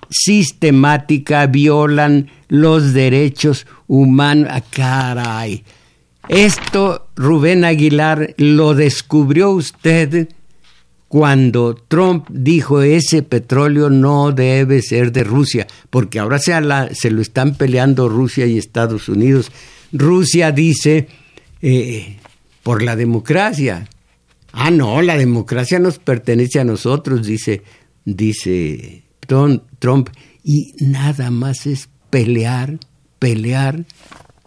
[0.10, 4.50] sistemática violan los derechos humanos.
[4.52, 5.64] Ah, caray.
[6.28, 10.30] Esto, Rubén Aguilar, lo descubrió usted
[11.12, 17.56] cuando Trump dijo ese petróleo no debe ser de Rusia, porque ahora se, lo están
[17.56, 19.52] peleando Rusia y Estados Unidos.
[19.92, 21.10] Rusia dice
[21.62, 22.16] eh,
[22.64, 23.90] por la democracia.
[24.54, 27.62] Ah, no, la democracia nos pertenece a nosotros, dice,
[28.06, 30.12] dice Trump,
[30.46, 32.80] y nada más es pelear,
[33.20, 33.84] pelear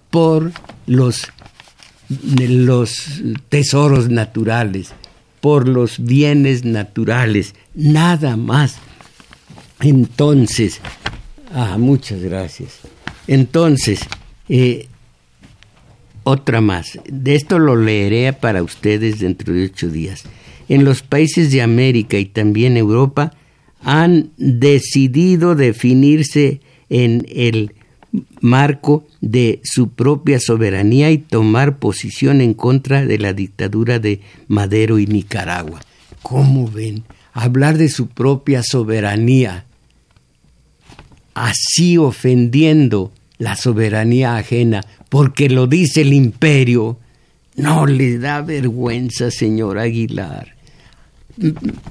[0.09, 0.51] por
[0.87, 1.31] los,
[2.09, 4.95] los tesoros naturales
[5.45, 8.79] por los bienes naturales, nada más.
[9.81, 10.81] Entonces,
[11.53, 12.79] ah, muchas gracias.
[13.27, 14.01] Entonces,
[14.49, 14.89] eh,
[16.23, 16.99] otra más.
[17.07, 20.25] De esto lo leeré para ustedes dentro de ocho días.
[20.71, 23.35] En los países de América y también Europa
[23.83, 27.75] han decidido definirse en el
[28.41, 34.99] marco de su propia soberanía y tomar posición en contra de la dictadura de Madero
[34.99, 35.81] y Nicaragua.
[36.23, 37.05] ¿Cómo ven?
[37.33, 39.65] Hablar de su propia soberanía,
[41.35, 46.99] así ofendiendo la soberanía ajena, porque lo dice el imperio,
[47.57, 50.55] no le da vergüenza, señor Aguilar.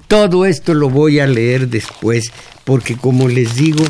[0.07, 2.31] Todo esto lo voy a leer después,
[2.63, 3.83] porque como les digo,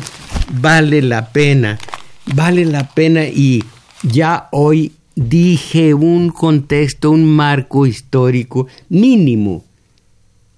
[0.60, 1.78] vale la pena
[2.26, 3.62] vale la pena y
[4.02, 9.64] ya hoy dije un contexto, un marco histórico mínimo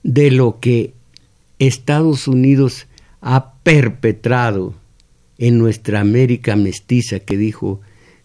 [0.03, 0.95] de lo que
[1.59, 2.87] Estados Unidos
[3.21, 4.75] ha perpetrado
[5.39, 7.81] en nuestra América mestiza que dijo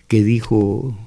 [0.07, 0.97] que dijo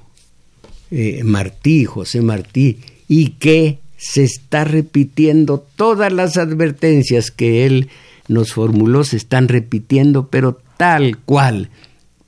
[0.91, 7.89] eh, Martí, José Martí, y que se está repitiendo todas las advertencias que él
[8.27, 11.69] nos formuló, se están repitiendo, pero tal cual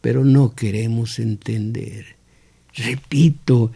[0.08, 2.16] pero no queremos entender.
[2.76, 3.74] Repito,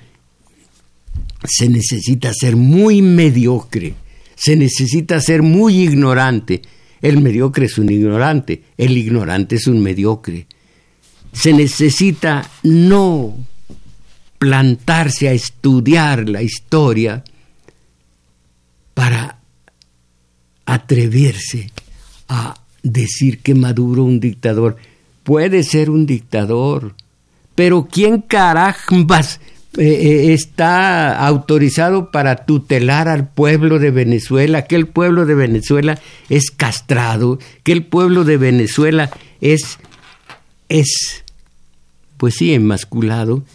[1.44, 3.96] se necesita ser muy mediocre,
[4.34, 6.62] se necesita ser muy ignorante.
[7.02, 10.48] El mediocre es un ignorante, el ignorante es un mediocre.
[11.34, 13.36] Se necesita no
[14.38, 17.26] plantarse a estudiar la historia
[18.94, 19.38] para
[20.66, 21.72] atreverse
[22.30, 24.78] a decir que Maduro un dictador
[25.32, 26.94] puede ser un dictador,
[27.56, 29.40] pero ¿quién carambas
[29.78, 34.66] eh, eh, está autorizado para tutelar al pueblo de Venezuela?
[34.66, 39.10] Que el pueblo de Venezuela es castrado, que el pueblo de Venezuela
[39.40, 39.80] es,
[40.68, 41.24] es,
[42.18, 43.46] pues sí, enmasculado.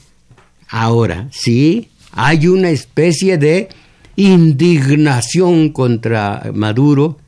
[0.70, 3.68] Ahora, sí, hay una especie de
[4.16, 7.18] indignación contra Maduro,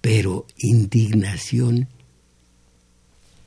[0.00, 1.86] pero indignación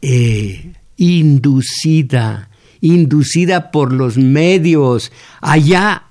[0.02, 2.50] eh, inducida,
[2.82, 5.12] inducida por los medios.
[5.42, 6.04] Allá,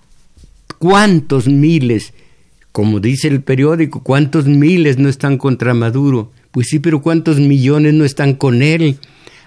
[0.78, 2.12] ¿cuántos miles?
[2.72, 6.32] Como dice el periódico, ¿cuántos miles no están contra Maduro?
[6.50, 8.98] Pues sí, pero ¿cuántos millones no están con él?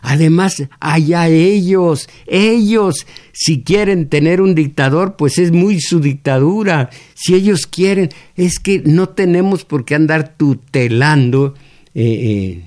[0.02, 6.90] Además, allá ellos, ellos, si quieren tener un dictador, pues es muy su dictadura.
[7.16, 11.56] Si ellos quieren, es que no tenemos por qué andar tutelando
[11.94, 12.64] eh, eh,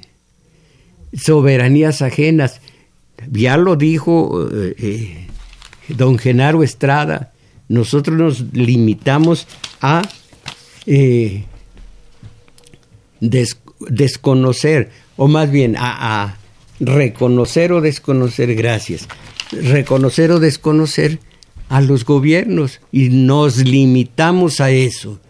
[1.12, 2.60] soberanías ajenas.
[3.30, 5.26] Ya lo dijo eh, eh,
[5.88, 7.32] don Genaro Estrada,
[7.68, 9.46] nosotros nos limitamos
[9.80, 10.02] a
[10.86, 11.44] eh,
[13.20, 16.36] desconocer, o más bien a, a
[16.80, 19.06] reconocer o desconocer, gracias,
[19.52, 21.20] reconocer o desconocer
[21.68, 25.20] a los gobiernos y nos limitamos a eso.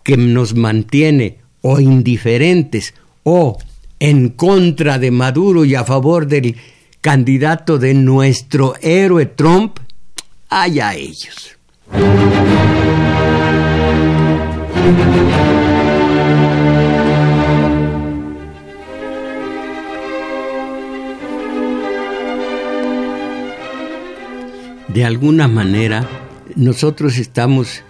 [0.04, 2.94] que nos mantiene o indiferentes
[3.24, 3.58] o
[4.00, 6.58] en contra de Maduro y a favor del
[7.00, 9.80] candidato de nuestro héroe Trump,
[10.50, 11.56] allá ellos.
[24.96, 26.10] De alguna manera,
[26.56, 27.84] nosotros estamos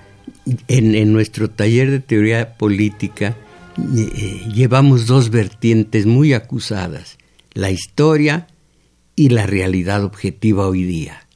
[0.68, 3.38] en, nuestro taller de teoría política,
[3.96, 7.20] eh, llevamos dos vertientes muy acusadas,
[7.54, 8.48] la historia
[9.16, 11.28] y la realidad objetiva hoy día.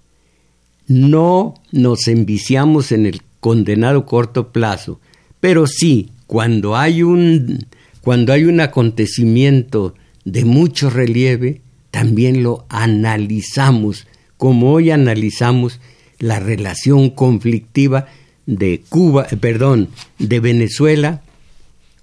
[0.88, 5.00] No nos enviciamos en el condenado corto plazo,
[5.40, 7.68] pero sí, cuando hay un,
[8.02, 9.94] cuando hay un acontecimiento
[10.26, 11.62] de mucho relieve,
[11.92, 14.08] también lo analizamos,
[14.40, 15.82] como hoy analizamos
[16.18, 18.08] la relación conflictiva
[18.46, 21.22] de Cuba, eh, perdón, de Venezuela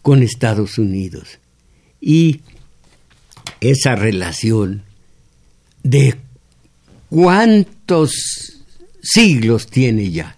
[0.02, 1.38] con Estados Unidos.
[1.98, 2.42] Y
[3.62, 4.82] esa relación
[5.82, 6.14] de
[7.08, 8.12] cuántos
[9.02, 10.36] siglos tiene ya,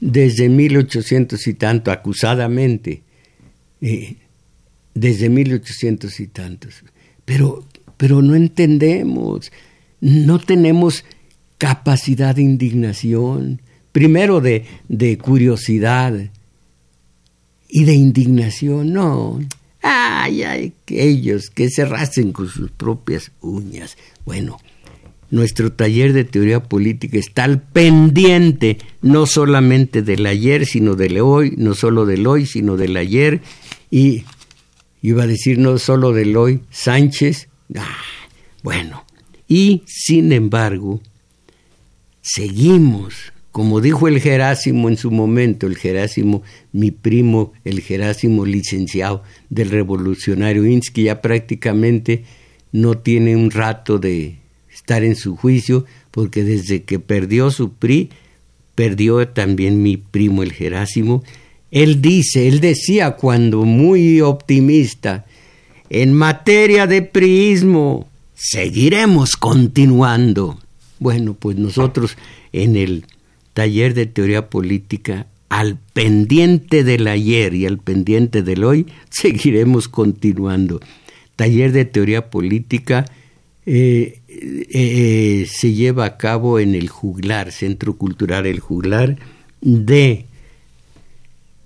[0.00, 3.02] desde 1800 y tanto, acusadamente,
[3.80, 4.16] eh,
[4.92, 6.84] desde 1800 y tantos.
[7.24, 9.50] Pero, pero no entendemos,
[10.02, 11.04] no tenemos
[11.58, 13.60] capacidad de indignación,
[13.92, 16.14] primero de, de curiosidad
[17.68, 19.40] y de indignación, no.
[19.82, 23.96] Ay, ay, ellos que se racen con sus propias uñas.
[24.24, 24.58] Bueno,
[25.30, 31.54] nuestro taller de teoría política está al pendiente no solamente del ayer, sino del hoy,
[31.56, 33.40] no solo del hoy, sino del ayer,
[33.90, 34.24] y
[35.02, 37.96] iba a decir no solo del hoy, Sánchez, ah,
[38.62, 39.04] bueno,
[39.46, 41.00] y sin embargo,
[42.28, 49.22] seguimos, como dijo el Gerásimo en su momento, el Gerásimo, mi primo, el Gerásimo licenciado
[49.48, 52.24] del revolucionario Insky, ya prácticamente
[52.70, 54.36] no tiene un rato de
[54.72, 58.10] estar en su juicio, porque desde que perdió su PRI,
[58.74, 61.24] perdió también mi primo el Gerásimo.
[61.70, 65.24] Él dice, él decía cuando muy optimista,
[65.90, 70.58] en materia de priismo, seguiremos continuando.
[71.00, 72.16] Bueno, pues nosotros
[72.52, 73.04] en el
[73.54, 80.80] taller de teoría política, al pendiente del ayer y al pendiente del hoy, seguiremos continuando.
[81.36, 83.04] Taller de teoría política
[83.64, 89.18] eh, eh, se lleva a cabo en el Juglar, Centro Cultural El Juglar,
[89.60, 90.24] de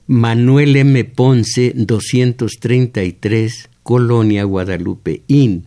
[0.06, 1.04] Manuel M.
[1.04, 5.66] Ponce, 233, Colonia Guadalupe, IN.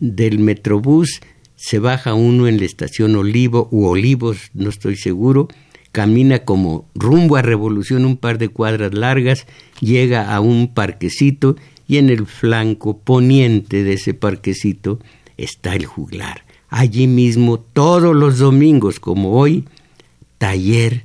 [0.00, 1.20] Del Metrobús
[1.56, 5.48] se baja uno en la estación Olivo u Olivos, no estoy seguro,
[5.92, 9.46] camina como rumbo a Revolución un par de cuadras largas,
[9.80, 14.98] llega a un parquecito y en el flanco poniente de ese parquecito
[15.36, 16.44] está el juglar.
[16.68, 19.64] Allí mismo, todos los domingos, como hoy,
[20.38, 21.04] taller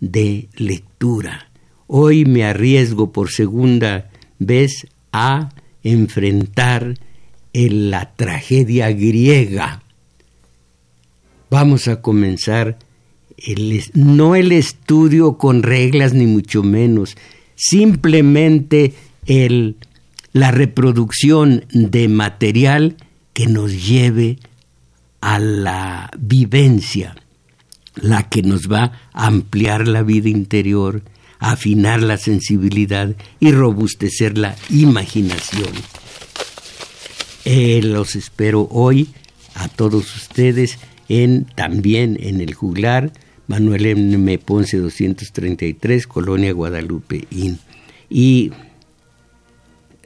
[0.00, 1.50] de lectura.
[1.86, 5.50] Hoy me arriesgo por segunda vez a
[5.82, 6.94] enfrentar
[7.52, 9.82] la tragedia griega.
[11.50, 12.78] Vamos a comenzar
[13.94, 17.16] no el estudio con reglas ni mucho menos,
[17.54, 18.94] simplemente
[19.26, 19.76] el,
[20.32, 22.96] la reproducción de material
[23.32, 24.38] que nos lleve
[25.20, 27.16] a la vivencia,
[27.96, 31.02] la que nos va a ampliar la vida interior,
[31.38, 35.72] afinar la sensibilidad y robustecer la imaginación.
[37.44, 39.08] Eh, los espero hoy
[39.54, 40.78] a todos ustedes
[41.10, 43.12] en también en el juglar
[43.48, 44.38] Manuel M.
[44.38, 47.26] Ponce 233, Colonia Guadalupe
[48.08, 48.52] Y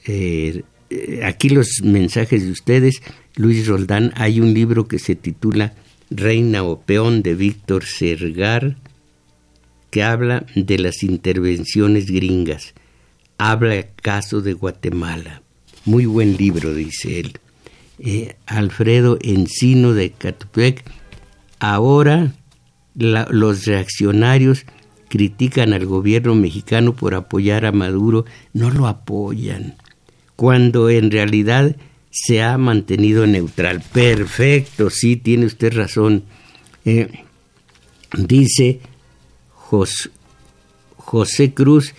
[0.07, 3.03] eh, eh, aquí los mensajes de ustedes,
[3.37, 5.75] Luis Roldán, hay un libro que se titula
[6.09, 8.79] Reina o Peón de Víctor Sergar,
[9.91, 12.73] que habla de las intervenciones gringas.
[13.37, 15.43] Habla caso de Guatemala.
[15.85, 17.39] Muy buen libro, dice él.
[17.99, 20.85] Eh, Alfredo Encino de Catepec.
[21.61, 22.35] Ahora
[22.95, 24.67] los reaccionarios
[25.09, 29.77] critican al gobierno mexicano por apoyar a Maduro, no lo apoyan,
[30.37, 31.77] cuando en realidad
[32.11, 33.83] se ha mantenido neutral.
[33.93, 36.25] Perfecto, sí, tiene usted razón.
[36.85, 37.09] Eh,
[38.17, 38.81] dice
[40.97, 41.95] José Cruz,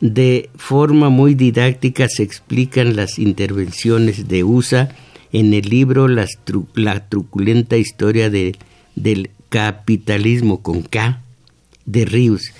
[0.00, 4.88] de forma muy didáctica se explican las intervenciones de USA
[5.34, 8.54] en el libro La truculenta historia de,
[8.94, 11.20] del capitalismo con K
[11.84, 12.52] de Ríos.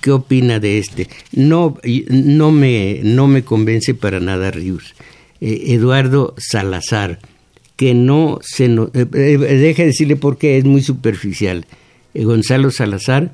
[0.00, 1.08] ¿Qué opina de este?
[1.30, 1.78] No,
[2.08, 4.94] no, me, no me convence para nada Ríos.
[5.40, 7.20] Eh, Eduardo Salazar,
[7.76, 11.66] que no se no, eh, eh, deje decirle por qué es muy superficial.
[12.14, 13.30] Gonzalo Salazar,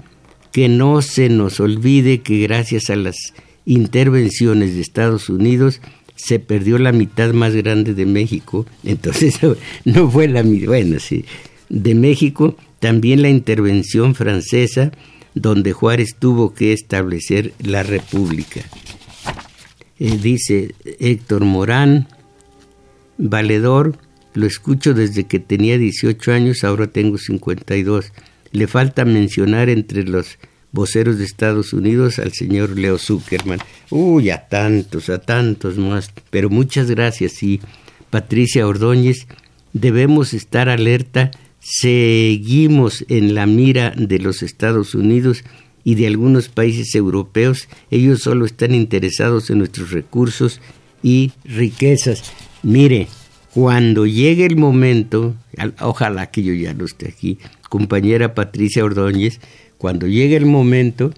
[0.52, 3.16] que no se nos olvide que gracias a las
[3.64, 5.80] intervenciones de Estados Unidos
[6.18, 8.66] se perdió la mitad más grande de México.
[8.84, 9.38] Entonces
[9.84, 11.24] no fue la mitad, bueno, sí,
[11.68, 14.92] de México, también la intervención francesa,
[15.34, 18.60] donde Juárez tuvo que establecer la república.
[19.98, 22.08] Eh, dice Héctor Morán,
[23.18, 23.98] valedor,
[24.34, 28.12] lo escucho desde que tenía 18 años, ahora tengo 52.
[28.52, 30.38] Le falta mencionar entre los
[30.72, 33.60] voceros de Estados Unidos al señor Leo Zuckerman.
[33.90, 36.10] Uy, a tantos, a tantos más.
[36.30, 37.60] Pero muchas gracias y
[38.10, 39.26] Patricia Ordóñez,
[39.72, 41.30] debemos estar alerta.
[41.60, 45.44] Seguimos en la mira de los Estados Unidos
[45.84, 50.60] y de algunos países europeos, ellos solo están interesados en nuestros recursos
[51.02, 52.32] y riquezas.
[52.62, 53.08] Mire,
[53.54, 55.34] cuando llegue el momento,
[55.80, 57.38] ojalá que yo ya no esté aquí,
[57.70, 59.40] compañera Patricia Ordóñez,
[59.78, 61.12] cuando llegue el momento,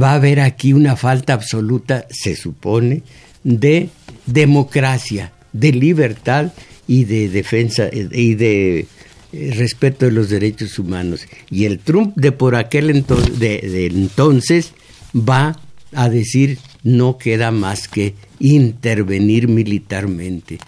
[0.00, 3.02] va a haber aquí una falta absoluta, se supone,
[3.42, 3.90] de
[4.26, 6.52] democracia, de libertad
[6.86, 8.86] y de defensa y de
[9.32, 11.26] eh, respeto de los derechos humanos.
[11.50, 14.72] Y el Trump de por aquel entonces, de, entonces
[15.14, 15.60] va
[15.92, 20.58] a decir no queda más que intervenir militarmente.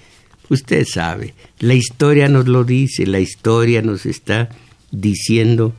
[0.49, 4.49] Usted sabe, la historia nos lo dice, la historia nos está
[4.91, 5.72] diciendo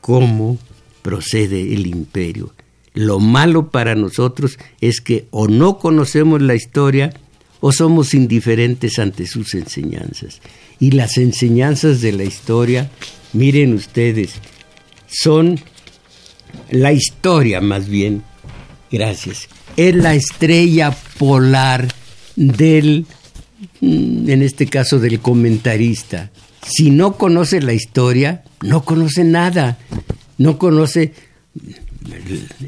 [0.00, 0.58] cómo
[1.02, 2.52] procede el imperio.
[2.94, 7.12] Lo malo para nosotros es que o no conocemos la historia
[7.60, 10.40] o somos indiferentes ante sus enseñanzas
[10.80, 12.90] y las enseñanzas de la historia,
[13.32, 14.34] miren ustedes,
[15.06, 15.60] son
[16.70, 18.22] la historia más bien,
[18.90, 21.88] gracias, es la estrella polar
[22.36, 23.06] del,
[23.80, 26.30] en este caso del comentarista.
[26.68, 29.78] Si no conoce la historia, no conoce nada,
[30.36, 31.12] no conoce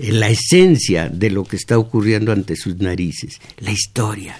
[0.01, 4.39] la esencia de lo que está ocurriendo ante sus narices, la historia.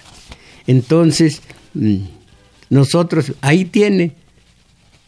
[0.67, 1.41] Entonces,
[1.73, 1.97] mm,
[2.69, 4.13] nosotros, ahí tiene,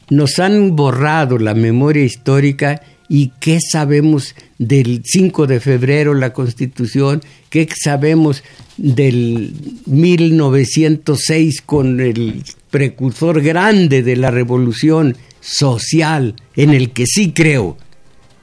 [0.10, 7.22] nos han borrado la memoria histórica y qué sabemos del 5 de febrero, la constitución,
[7.49, 8.43] qué sabemos
[8.78, 9.54] del
[9.86, 12.43] 1906 con el
[12.74, 17.78] precursor grande de la revolución social, en el que sí creo,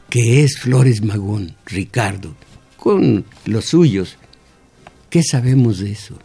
[0.09, 2.37] que es Flores Magón, Ricardo,
[2.77, 4.19] con los suyos.
[5.11, 6.17] ¿Qué sabemos de eso?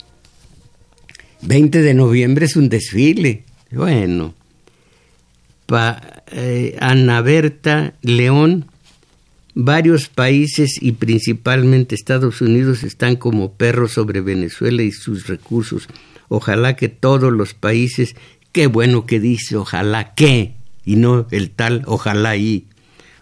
[1.41, 3.43] 20 de noviembre es un desfile.
[3.71, 4.35] Bueno,
[5.65, 8.67] pa, eh, Ana Berta León,
[9.55, 15.87] varios países y principalmente Estados Unidos están como perros sobre Venezuela y sus recursos.
[16.27, 18.15] Ojalá que todos los países,
[18.51, 20.55] qué bueno que dice, ojalá que,
[20.85, 22.67] y no el tal, ojalá y,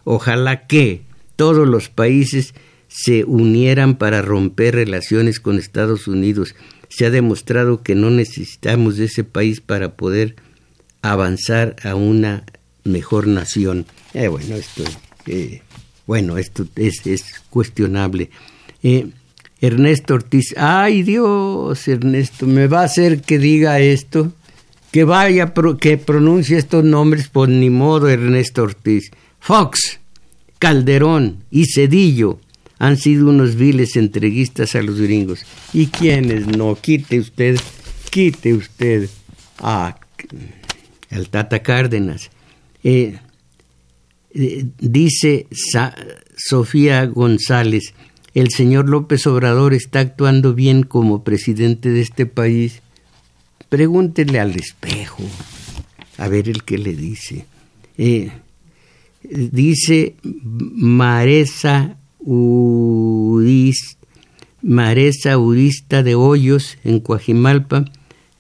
[0.04, 1.02] ojalá que
[1.36, 2.54] todos los países
[2.88, 6.56] se unieran para romper relaciones con Estados Unidos
[6.96, 10.36] se ha demostrado que no necesitamos de ese país para poder
[11.02, 12.46] avanzar a una
[12.84, 13.88] mejor nación.
[14.14, 14.84] Eh, bueno, esto,
[15.26, 15.62] eh,
[16.06, 18.30] bueno, esto es, es cuestionable.
[18.84, 19.08] Eh,
[19.64, 24.34] Ernesto Ortiz, ay Dios, Ernesto, me va a hacer que diga esto,
[24.92, 29.10] que vaya, que pronuncie estos nombres, por pues ni modo, Ernesto Ortiz.
[29.40, 30.02] Fox,
[30.60, 32.42] Calderón y Cedillo
[32.78, 35.46] han sido unos viles entreguistas a los gringos.
[35.72, 36.76] ¿Y quiénes no?
[36.76, 37.58] Quite usted,
[38.12, 39.08] quite usted
[39.60, 39.96] a
[41.10, 42.32] al Tata Cárdenas.
[42.84, 43.18] Eh,
[44.34, 45.48] eh, dice
[46.36, 47.94] Sofía González,
[48.34, 52.82] el señor López Obrador está actuando bien como presidente de este país.
[53.70, 55.24] Pregúntele al espejo,
[56.18, 57.46] a ver el que le dice.
[57.98, 58.32] Eh,
[59.24, 63.98] dice Maresa Udis,
[64.62, 67.86] Maresa Udista de Hoyos en Coajimalpa.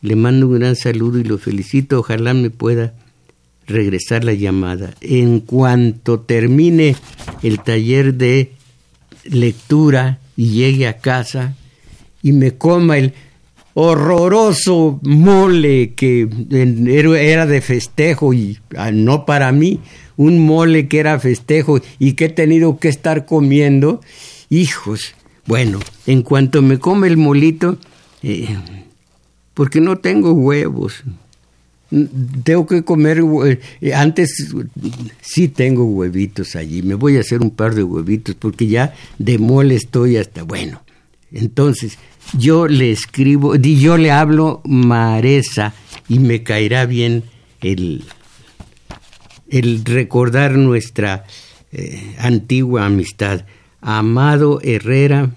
[0.01, 1.99] Le mando un gran saludo y lo felicito.
[1.99, 2.93] Ojalá me pueda
[3.67, 4.93] regresar la llamada.
[5.01, 6.95] En cuanto termine
[7.41, 8.52] el taller de
[9.25, 11.55] lectura y llegue a casa
[12.21, 13.13] y me coma el
[13.73, 16.27] horroroso mole que
[17.19, 19.79] era de festejo y ah, no para mí,
[20.15, 24.01] un mole que era festejo y que he tenido que estar comiendo,
[24.49, 25.15] hijos.
[25.45, 27.77] Bueno, en cuanto me come el molito,
[28.21, 28.55] eh,
[29.53, 31.03] porque no tengo huevos,
[32.43, 33.21] tengo que comer,
[33.81, 34.53] eh, antes
[35.21, 39.37] sí tengo huevitos allí, me voy a hacer un par de huevitos porque ya de
[39.37, 40.81] mole estoy hasta, bueno,
[41.31, 41.97] entonces
[42.37, 45.73] yo le escribo, yo le hablo Maresa
[46.09, 47.23] y me caerá bien
[47.61, 48.03] el,
[49.49, 51.25] el recordar nuestra
[51.71, 53.45] eh, antigua amistad.
[53.81, 55.31] Amado Herrera,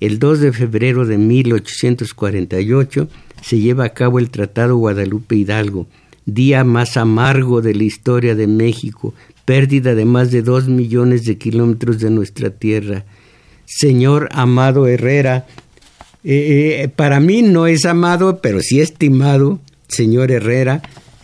[0.00, 3.08] el 2 de febrero de 1848
[3.44, 5.86] se lleva a cabo el Tratado Guadalupe Hidalgo,
[6.24, 9.12] día más amargo de la historia de México,
[9.44, 13.04] pérdida de más de dos millones de kilómetros de nuestra tierra.
[13.66, 15.46] Señor Amado Herrera,
[16.24, 20.80] eh, eh, para mí no es amado, pero sí estimado, señor Herrera,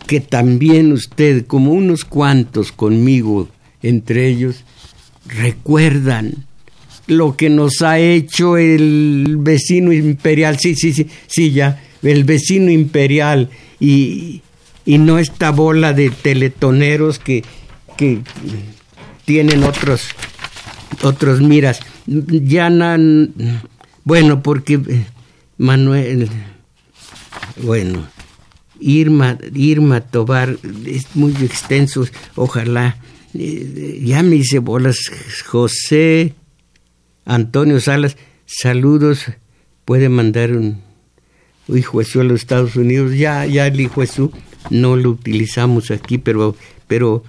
[0.07, 3.49] que también usted, como unos cuantos conmigo,
[3.83, 4.65] entre ellos,
[5.27, 6.45] recuerdan
[7.07, 12.71] lo que nos ha hecho el vecino imperial, sí, sí, sí, sí, ya, el vecino
[12.71, 14.43] imperial y,
[14.85, 17.45] y no esta bola de teletoneros que,
[17.97, 18.21] que
[19.25, 20.09] tienen otros,
[21.03, 21.81] otros miras.
[22.07, 22.71] Ya
[24.05, 25.07] bueno, porque eh,
[25.59, 26.29] Manuel,
[27.63, 28.09] bueno,
[28.81, 32.97] Irma, Irma Tobar, es muy extenso, ojalá,
[33.35, 34.99] eh, ya me hice bolas,
[35.47, 36.35] José
[37.25, 39.27] Antonio Salas, saludos,
[39.85, 40.90] puede mandar un
[41.69, 44.31] hijo Jesús a los Estados Unidos, ya, ya el hijo Jesús
[44.71, 46.55] no lo utilizamos aquí, pero,
[46.87, 47.23] pero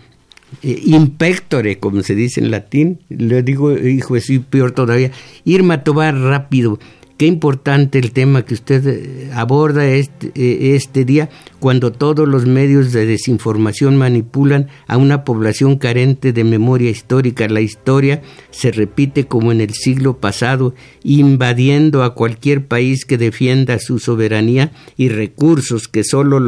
[0.64, 5.12] eh, como se dice en latín, le digo, hijo, es peor todavía.
[5.46, 6.80] Irma Tobar, rápido,
[7.22, 12.48] qué importante el tema que usted eh, aborda este, eh, este día, cuando todos los
[12.48, 17.48] medios de desinformación manipulan a una población carente de memoria histórica.
[17.48, 23.78] La historia se repite como en el siglo pasado, invadiendo a cualquier país que defienda
[23.78, 26.40] su soberanía y recursos que solo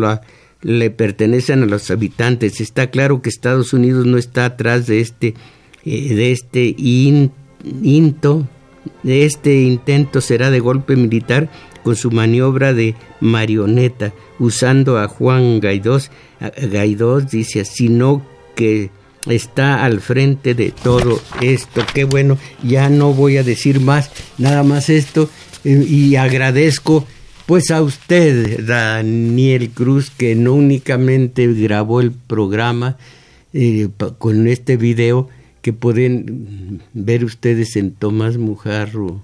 [0.64, 2.62] le pertenecen a los habitantes.
[2.62, 5.36] Está claro que Estados Unidos no está atrás de este,
[5.86, 8.48] eh, de este into,
[9.04, 11.50] de este intento será de golpe militar
[11.84, 16.00] con su maniobra de marioneta, usando a Juan Gaidó,
[16.72, 18.26] Gaidó dice, sino
[18.56, 18.90] que
[19.28, 21.82] está al frente de todo esto.
[21.94, 25.30] Qué bueno, ya no voy a decir más, nada más esto,
[25.64, 27.06] y agradezco
[27.46, 32.98] pues a usted, Daniel Cruz, que no únicamente grabó el programa
[33.54, 35.28] eh, con este video
[35.64, 39.22] que pueden ver ustedes en Tomás Mujarro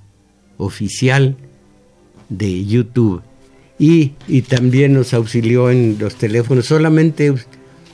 [0.58, 1.36] oficial
[2.30, 3.22] de YouTube.
[3.78, 6.66] Y, y también nos auxilió en los teléfonos.
[6.66, 7.34] Solamente...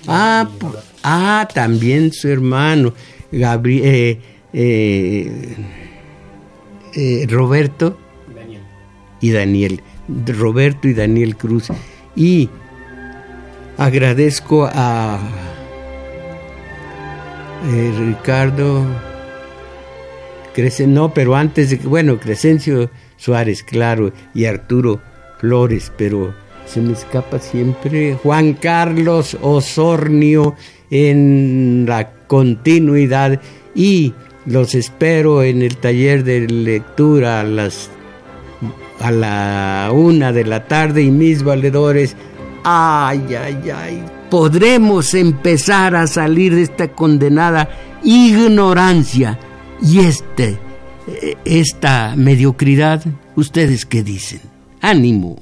[0.08, 0.48] Ah,
[1.02, 2.94] ah también su hermano,
[3.32, 4.20] Gabriel,
[4.54, 5.56] eh,
[6.94, 7.98] eh, Roberto
[9.22, 9.82] y Daniel.
[10.28, 11.70] Roberto y Daniel Cruz.
[12.16, 12.50] Y
[13.78, 15.20] agradezco a
[17.64, 18.84] eh, Ricardo
[20.54, 25.02] Crescencio, no, pero antes de bueno, Crescencio Suárez, claro, y Arturo
[25.40, 26.34] Flores, pero
[26.66, 30.56] se me escapa siempre Juan Carlos Osornio
[30.90, 33.42] en la continuidad
[33.74, 34.14] y
[34.46, 37.90] los espero en el taller de lectura a las
[39.00, 42.16] a la una de la tarde y mis valedores,
[42.64, 44.04] ay, ay, ay,
[44.36, 47.70] podremos empezar a salir de esta condenada
[48.04, 49.40] ignorancia
[49.82, 50.60] y este,
[51.08, 53.02] eh, esta mediocridad.
[53.38, 54.42] ¿Ustedes qué dicen?
[54.82, 55.38] Ánimo.